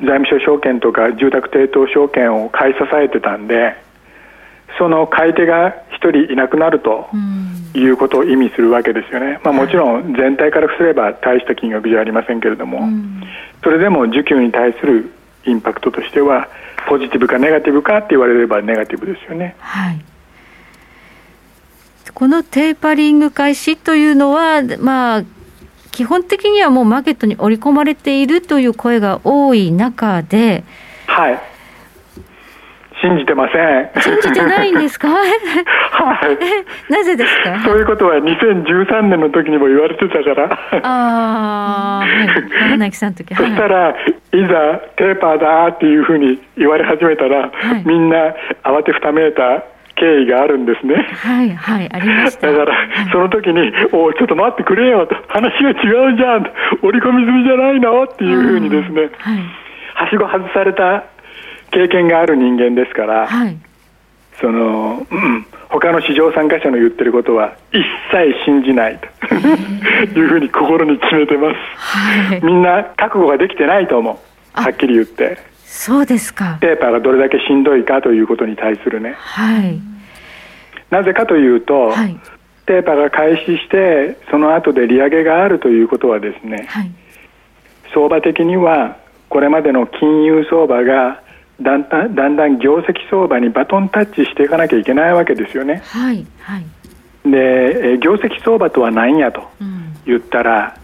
[0.00, 3.76] 財務省証券とか住宅抵当証券を買い支えてたんで
[4.78, 7.08] その買い手が1人いなくなると
[7.74, 12.88] いうことを意味するわけですよね、まあ、もちろん全体からすれば大した金額じゃありませんけれども、
[13.62, 15.12] それでも需給に対する
[15.44, 16.48] インパクトとしては
[16.88, 19.56] ポジティブかネガティブかって言われればネガティブですよね。
[19.58, 20.04] はい
[22.14, 25.24] このテーパリング開始というのは、まあ、
[25.92, 30.64] 基本的にはもうマーケットに織り込まれているという声が多い中で、
[31.06, 31.40] はい、
[33.02, 33.90] 信じてません。
[34.00, 35.08] 信じてないんですか？
[35.10, 36.14] は
[36.88, 36.92] い。
[36.92, 37.58] なぜですか？
[37.60, 40.58] そういうことは2013年の時にも言われてたから。
[40.82, 42.92] ああ、はい。
[42.92, 43.34] さんの時。
[43.34, 43.94] そしたら、い
[44.46, 48.34] ざテーパーだっていうふうに言われ始めたら、はい、みんな
[48.64, 49.62] 慌てふためいた
[49.96, 50.94] 経緯があるんですね。
[50.94, 52.50] はいはいありました。
[52.52, 55.72] だから、はい、その時におちょっと待ってくれよと話が違
[56.14, 56.50] うじゃん
[56.82, 58.04] 織り込み済みじゃないの？
[58.04, 59.38] っていうふうにですね、はい、
[59.94, 61.04] はしご外された
[61.72, 63.26] 経験がある人間ですから。
[63.26, 63.56] はい。
[64.40, 69.34] その、うん、他の市場参加者の言ってることは一切信じないと
[70.18, 74.60] いうふうに心に決めてます、はい、みんな覚悟ができてないと思う。
[74.60, 75.38] はっきり言って。
[75.64, 76.58] そうですか。
[76.60, 79.80] ペーパーがどれだけしんどいかということに対するね、はい、
[80.90, 82.18] なぜかというと、はい、
[82.66, 86.90] ペーパーが開始してその後で利上げがあるということはですね、はい、
[87.94, 88.98] 相場的には
[89.30, 91.22] これまでの金融相場が
[91.62, 95.82] だんだんだんだん業績相場にバトンタッチしていかなきゃいけないわけですよね。
[95.86, 96.64] はいはい、
[97.30, 99.48] で業績相場とは何やと
[100.04, 100.76] 言ったら、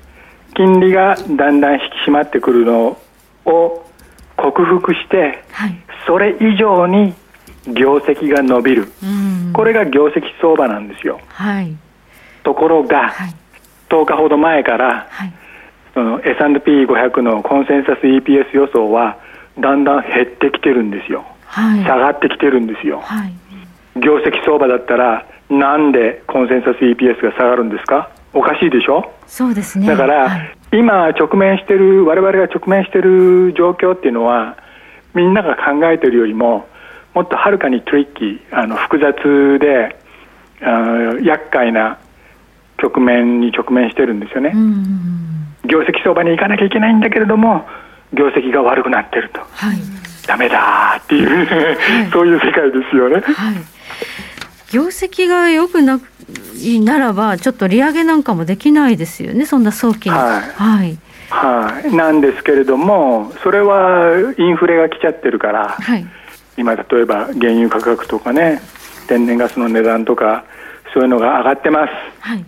[0.49, 2.99] うん、金利がだんだん引き締まってくるの
[3.45, 3.87] を
[4.37, 5.77] 克服して、はい、
[6.07, 7.15] それ以上に
[7.67, 8.89] 業績が伸びる、
[9.53, 11.21] これが業績相場なんですよ。
[11.29, 11.77] はい、
[12.45, 13.35] ところが、はい、
[13.91, 15.33] 10日ほど前から、はい、
[15.93, 19.19] その S&P500 のコンセンサス EPS 予想は
[19.61, 23.33] だんだん減ってきてるんですよ、はい、下がってきてるんですよ、はい、
[24.01, 28.11] 業績相場だったらなんでコンセンサス EPS が下がるんですか？
[28.35, 29.13] おかしいでしょ？
[29.27, 29.87] そうですね。
[29.87, 34.59] だから、はい、今直面してる我々が直面してる状況っていうのは
[35.15, 36.69] みんなが考えてるよりも
[37.15, 39.97] もっとはるかにトリッキーあの複雑で
[40.61, 41.99] あ厄介な
[42.77, 44.53] 局面に直面してるんですよね、
[45.65, 47.67] 業績相場に行かなきゃいけないんだけれども
[48.13, 49.77] 業績が悪くなってると、はい、
[50.27, 53.21] ダメだっていう、はい、 そういう世界ですよね。
[53.21, 53.55] はい、
[54.73, 56.01] 業績が良くな
[56.61, 60.17] いならばちょっと利上げなんかもできないですよねそんな早期に。
[60.17, 60.99] はい、はい。
[61.31, 66.07] はい、なんですけれども、それはインフレが来ちゃってるから、はい、
[66.57, 68.63] 今、例えば原油価格とかね、
[69.09, 70.45] 天然ガスの値段とか、
[70.95, 71.93] そういうのが上がってます。
[72.21, 72.45] はい、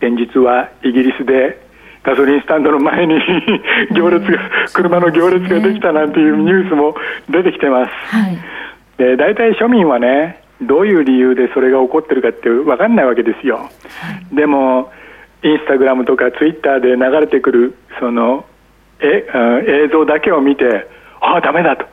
[0.00, 1.61] 先日はイギリスで
[2.04, 3.14] ガソリンスタンドの前に
[3.94, 4.38] 行列が、
[4.72, 6.94] 車の行列ができたなんていうニュースも
[7.30, 7.90] 出てきてます。
[8.14, 8.38] はい、
[8.98, 13.70] で大体庶民はねどういう理由でそれが起こってるかって分かんないわけですよ、は
[14.32, 14.92] い、でも
[15.42, 18.44] インスタグラムとかツイッターで流れてくるその
[19.00, 19.26] え、
[19.86, 20.86] 映像だけを見て
[21.20, 21.84] ああダメだと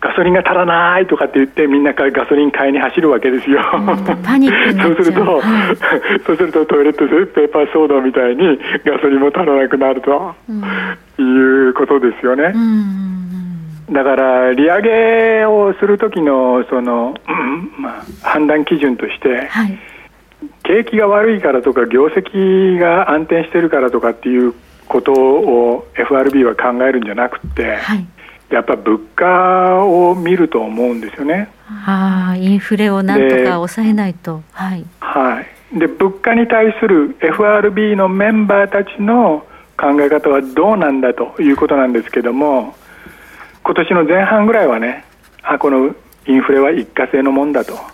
[0.00, 3.60] ガソリンが足らないとかって言ってみんなからガソリン買いに走るわけですよ。
[4.22, 5.76] パニックそうすると、はい、
[6.24, 12.54] そうするとトイレットペーパー騒動みたいにガソリンも足らなくなると、うん、いうことですよね。
[13.90, 19.78] だから利上げをする時のその、うんまあ、判断基準として、はい、
[20.62, 24.54] 景気が悪いからとか業績が安定してるからとかっていう
[24.86, 28.06] ことを FRB は考えるんじゃなくて、はい
[28.50, 31.48] やっぱ物価を見ると思うんですよね。
[31.68, 34.42] ああ、インフレをなんとか抑えないと。
[34.52, 34.84] はい。
[35.00, 35.42] は
[35.72, 35.78] い。
[35.78, 39.44] で、物価に対する FRB のメンバーたちの
[39.76, 42.74] 考え方はどうなんだということなんですけども、
[43.64, 45.04] 今年の前半ぐらいはね、
[45.42, 45.94] あ、この
[46.26, 47.84] インフレは一過性のもんだと、はい、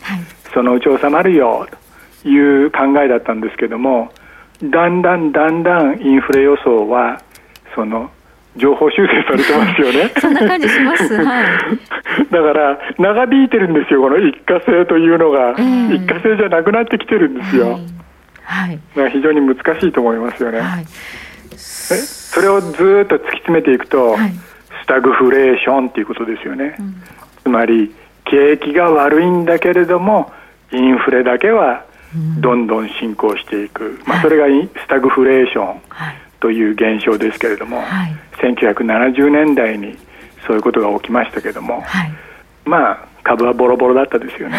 [0.52, 1.66] そのうち収まるよ
[2.22, 4.12] という考えだったんですけども、
[4.62, 7.20] だんだんだんだんインフレ予想は、
[7.74, 8.10] その
[8.56, 10.12] 情報修正されてますよね。
[10.20, 11.14] そんな感じします。
[11.22, 11.46] はい。
[12.30, 14.02] だから長引いてるんですよ。
[14.02, 17.80] この一過性というのが、えー、一過性じゃなくなってきてるんですよ。
[18.44, 18.78] はい。
[18.96, 20.60] はい、非常に難しいと思いますよね。
[20.60, 24.32] はい、それをずっと突き詰めていくと、はい、
[24.82, 26.76] スタグフレーションっていうことですよね。
[26.78, 26.94] うん、
[27.42, 27.92] つまり
[28.24, 30.32] 景気が悪いんだけれども
[30.72, 31.84] インフレだけは
[32.38, 34.00] どんどん進行していく。
[34.06, 35.66] まあそれがスタグフレーション。
[35.88, 39.96] はいという現象ですけれども、はい、1970年代に
[40.46, 42.12] そういうことが起きましたけれども、はい、
[42.64, 44.58] まあ株はボロボロだったですよね。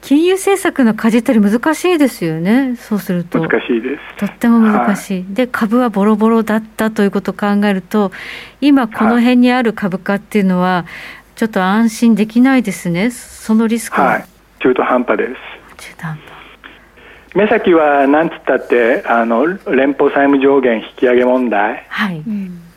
[0.00, 3.40] 金融政策の舵取り難しいですよね、そうすると。
[3.40, 4.16] 難しいです。
[4.16, 5.24] とっても難しい。
[5.24, 8.10] はい、で、株はボロボロだったということを考えると、
[8.60, 10.86] 今この辺にある株価っていうのは、
[11.34, 14.06] ちょっと安心できないですね、そのリスクは。
[14.06, 14.24] はい、
[14.60, 15.34] 中途半端です。
[15.76, 16.37] 中途半端。
[17.34, 22.22] 目先はなんつったってあの連邦債務上限引き上げ問題、はい、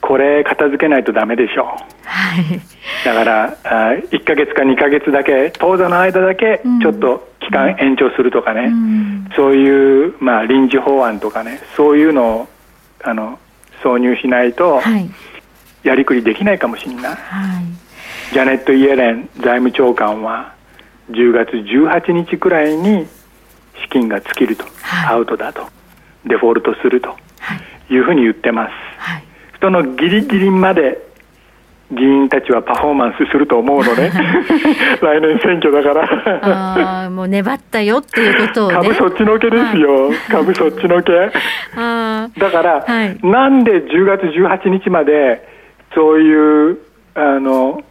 [0.02, 1.66] これ片付けないとだめでしょう、
[2.04, 2.62] はい、
[3.06, 11.60] だからあ1か月か2か月だけ当座の間だけちょっと期間延長するとかね、うん、そういう、まあ、臨時法案とかね。
[11.76, 12.48] そういうのを
[13.04, 13.40] あの
[13.84, 15.10] 挿入しないと、はい、
[15.84, 20.54] やりくりできないかもしれない、はい、ジャネット・イエレン財務長官は
[21.10, 23.08] 10月18日くらいに
[23.82, 25.68] 資金が尽きると、はい、アウトだと。
[26.26, 27.16] デフォルトすると。
[27.90, 27.98] い。
[27.98, 29.24] うふうに言ってます、はい、
[29.62, 31.12] そのギリギリまで
[31.92, 34.14] 議員たちはパフォーマンスすると思うのね。
[35.02, 37.06] 来年選挙だから。
[37.06, 41.12] あもう粘ったよっていうことを、ね、株そっちのけですよ、はい、株そっちのけ。
[41.12, 41.32] だ
[41.74, 45.46] から、はい、なんで10月18日まで
[45.94, 46.78] そういう
[47.14, 47.84] あの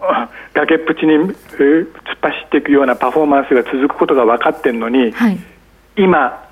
[0.54, 1.86] 崖っぷちに突っ
[2.22, 5.38] 走っていくようなパフォーマンスが続くことが分かってるのに、はい、
[6.00, 6.48] 今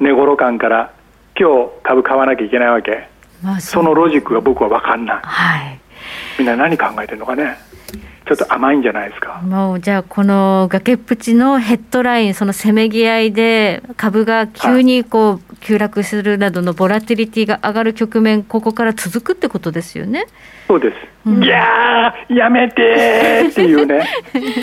[0.00, 0.94] 値頃感から
[1.38, 3.06] 今日株買わなきゃいけないわけ、
[3.42, 5.80] まあ、そのロジックが僕は分かんない、はい、
[6.38, 7.58] みんな何考えてるのかね
[8.28, 9.40] ちょっと甘いんじゃないですか。
[9.42, 20.26] もうじゃあこの崖っぷちのヘッドラインそのせめぎ合いで株が急にこう急落するなどのボラティリティが上がる局面ここから続くってことですよね。
[20.68, 20.96] そうです、
[21.26, 24.06] うん、いややめてっていうね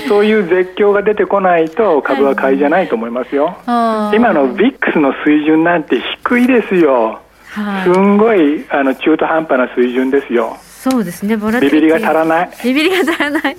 [0.08, 11.36] そういう絶叫が出てこないと株は買いじゃないと思いますよ、はい、今のビックスの水準なんて低いですよ、はい、すんごいあの中途半端な水準ですよそうですね。
[11.36, 12.50] ボラティビビりが足らない。
[12.64, 13.58] ビビりが足らない。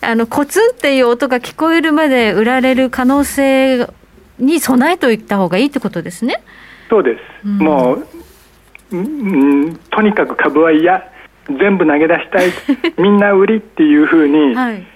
[0.00, 3.88] あのコツンっていう音が聞こえるまで売られる可能性
[4.38, 6.44] に備えておいた方がいいってことですね。
[6.88, 8.06] そうです、うん、もう、
[8.92, 11.10] うん、とにかく株は嫌。
[11.48, 12.52] 全部投げ出したい。
[13.02, 14.86] みんな売りっていうふうに、はい、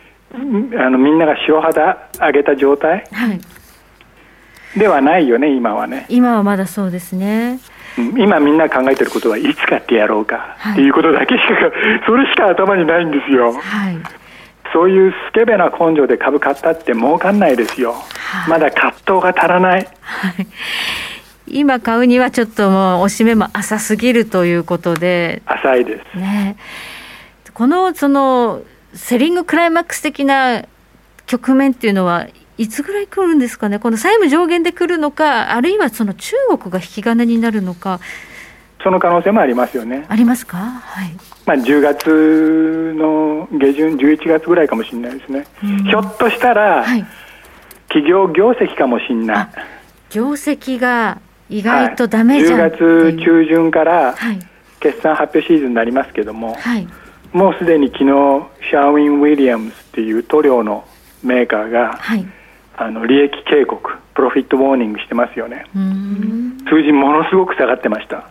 [0.78, 3.40] あのみんなが塩肌上げた状態、はい、
[4.78, 6.06] ではないよね今はね。
[6.08, 7.58] 今はまだそうですね
[8.16, 11.72] 今みんな考えてることはいつ買ってやろうかっていうことだけしか、はい、
[12.06, 13.98] それしか頭にないんですよ、はい、
[14.72, 20.46] そういうスケベな根性で株買ったって儲かんないですよ、はい、まだ葛藤が足らない、はい。
[21.46, 25.42] 今買うにはちょっともうおしめも浅すぎるということで。
[25.46, 26.56] 浅いです、ね、
[27.54, 28.62] このその
[28.94, 30.64] セリングクライマックス的な
[31.26, 32.26] 局面っていうのは
[32.58, 33.78] いつぐらい来るんですかね？
[33.78, 38.00] この債務上限で来るのかあるいはその中国が引き金になるのか。
[38.82, 40.06] その可能性もありますよね。
[40.08, 40.58] ありますか？
[40.58, 41.12] はい。
[41.46, 45.46] まあ、10月の下旬、11月ぐらいかもしれないですね、
[45.88, 47.06] ひょっとしたら、はい、
[47.88, 49.48] 企業業績かもしれない。
[50.10, 54.14] 業績が意外とダメじゃん、はい、10月中旬から
[54.80, 56.86] 決算発表シーズンになりますけども、はい、
[57.32, 60.86] もうすでに昨日シャーウィン・ウィリアムズっていう塗料の
[61.22, 62.26] メーカーが、はい、
[62.80, 65.66] あの利益警告プロフィットウォーニングしてますよね。
[66.68, 68.28] 数字ものすごく下がってました。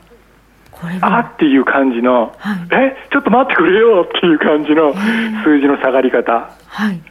[1.01, 4.93] あっていう感じの、はい、えちょっと待ってくれよっていう感じの
[5.43, 7.01] 数字の下がり方、はい、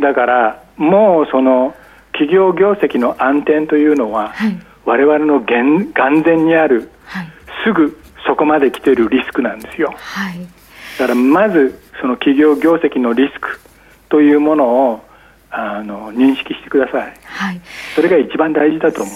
[0.00, 1.74] だからもうその
[2.12, 5.92] 企業業績の暗転というのは、はい、我々の眼
[6.24, 7.28] 前にある、はい、
[7.64, 10.38] すぐそこまで来てるリスクなんですよ、はい、
[10.98, 13.60] だからまずその企業業績のリスク
[14.08, 15.04] というものを
[15.52, 17.60] あの認識してください、はい、
[17.94, 19.14] それが一番大事だと思う。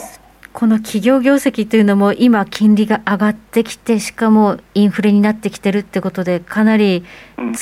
[0.53, 7.05] この企業業績というのも今金利が上がってきてしかもインフレになってきてるってことでかなり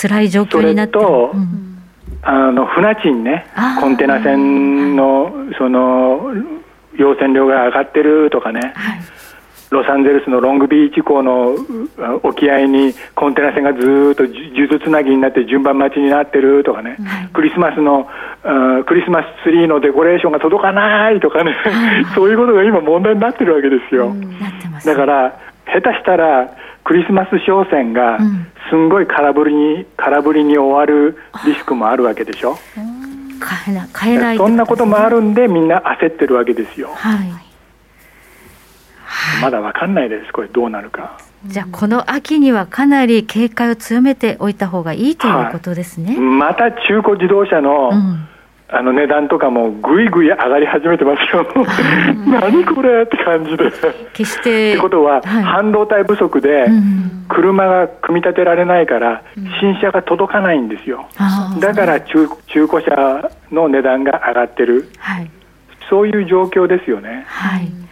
[0.01, 1.83] 辛い状況になってる、うん、
[2.23, 3.47] あの船賃ね。
[3.81, 6.21] コンテナ船のその
[6.97, 9.01] 用船量が上がってるとかね、はい
[9.75, 11.57] ロサンゼルスのロングビーチ港の
[12.23, 13.81] 沖合にコンテナ船がず
[14.13, 18.09] っと数珠つなぎになって順番待ちになってるとかね、はい、クリスマスの
[18.87, 21.57] クリスマスツリーのデコレーションが届かないとかね、
[22.15, 24.15] そういうことが今問題になってるわけですよ。
[24.85, 26.51] だから下手したら
[26.85, 28.19] クリスマス商戦が
[28.71, 32.57] すんごい空振りに空振りに終わるリスクもあるわけでしょ。
[33.41, 36.91] 買えない買えない、そんなこともあるんでみんな焦ってるわけですよ。
[36.95, 37.45] はい
[39.41, 41.17] まだ分かんないです、これ、どうなるか。
[41.47, 48.29] じゃあ、この秋にはかなり警戒を強めておいた方がいいということですね、はい、また中古自動車の、うん、
[48.69, 51.47] あの値段とかもぐいぐい上がり始めてますよ、
[52.27, 53.71] 何これって感じで。
[54.15, 56.67] 決してってことは、はい、半導体不足で、
[57.29, 59.23] 車が組み立てられないから、
[59.61, 61.07] 新車が届かないんですよ、
[61.61, 65.31] だから中中古車の値段が上がってる、はい、
[65.91, 67.27] そういう状況ですよね。
[67.29, 67.84] はい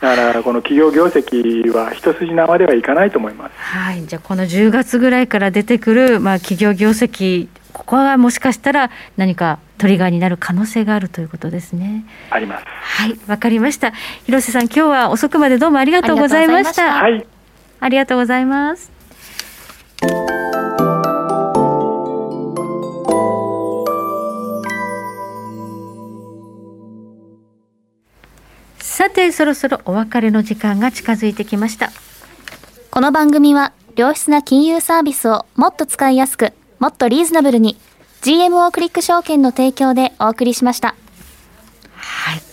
[0.00, 3.52] だからこの企業業績は一筋縄ではいかないと思います。
[3.56, 12.04] はい、じゃあこの10月ぐらいから出てくるまあ企業業績ここはもしかしたら何かトリガーになる可能性があるということですね。
[12.30, 12.64] あります。
[12.66, 13.92] はい、わかりました。
[14.26, 16.92] 広瀬さん、今日は遅くまでどうもありがとうございました。
[16.92, 17.26] はい。
[17.80, 18.90] ありがとうございます。
[28.90, 31.92] さてそろそろお別れの時間が近づいてきました。
[32.90, 37.78] この番組は良質な金融サービスをもっと使いやすくもっとリーズナブルに
[38.22, 40.96] GMO クリック証券の提供でお送りしました。
[41.94, 42.49] はい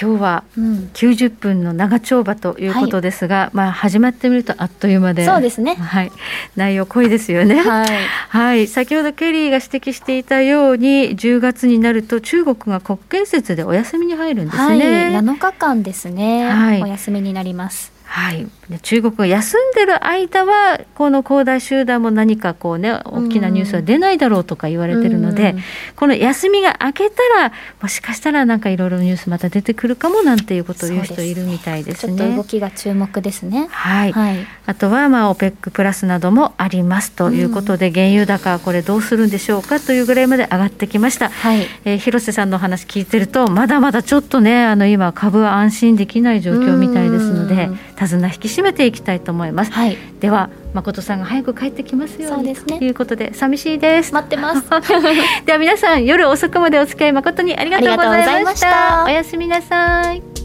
[0.00, 6.10] 今日は90分の長丁場ということですが、はい、まあ始まってみるとあっという間でそうですね、はい、
[6.56, 7.88] 内容濃いですよね、はい、
[8.28, 17.94] はい、先ほどケリーが指摘していたように10月になると中国が国慶節でお休みに入るんですね、はい、7日間ですね、はい、お休みになります。
[18.04, 18.46] はい、
[18.82, 25.54] 中国が休んでる間はこの恒大集団も何かこうね大きなニュースは出ないだろうとか言われてるので、
[25.96, 32.16] この休みが明けたらもしかしたらなんかいろいろニュースまた出てくるかもなんていうことを言う人いるみたいですね。
[32.16, 33.68] ちょっと動きが注目ですね。
[33.70, 34.12] はい。
[34.12, 41.28] はい、あとはまあオペックプラスなどもありますということで、原油高これどうするんでしょうかというぐらいまで上がってきました。
[41.28, 41.66] はい。
[41.84, 47.68] えー、広瀬さんの話聞いてるとまだまだちょっとねあの今株は安心できない状況みたいですので。
[47.96, 54.12] 手綱引き締めていきたいと思います、はい、では誠さんが早く帰ってきますようにということで寂しいです。
[54.12, 54.68] 待ってます。
[55.46, 59.04] では皆さん夜遅くまでお付き合い誠にありがとうございました。
[59.06, 60.43] おやすみなさい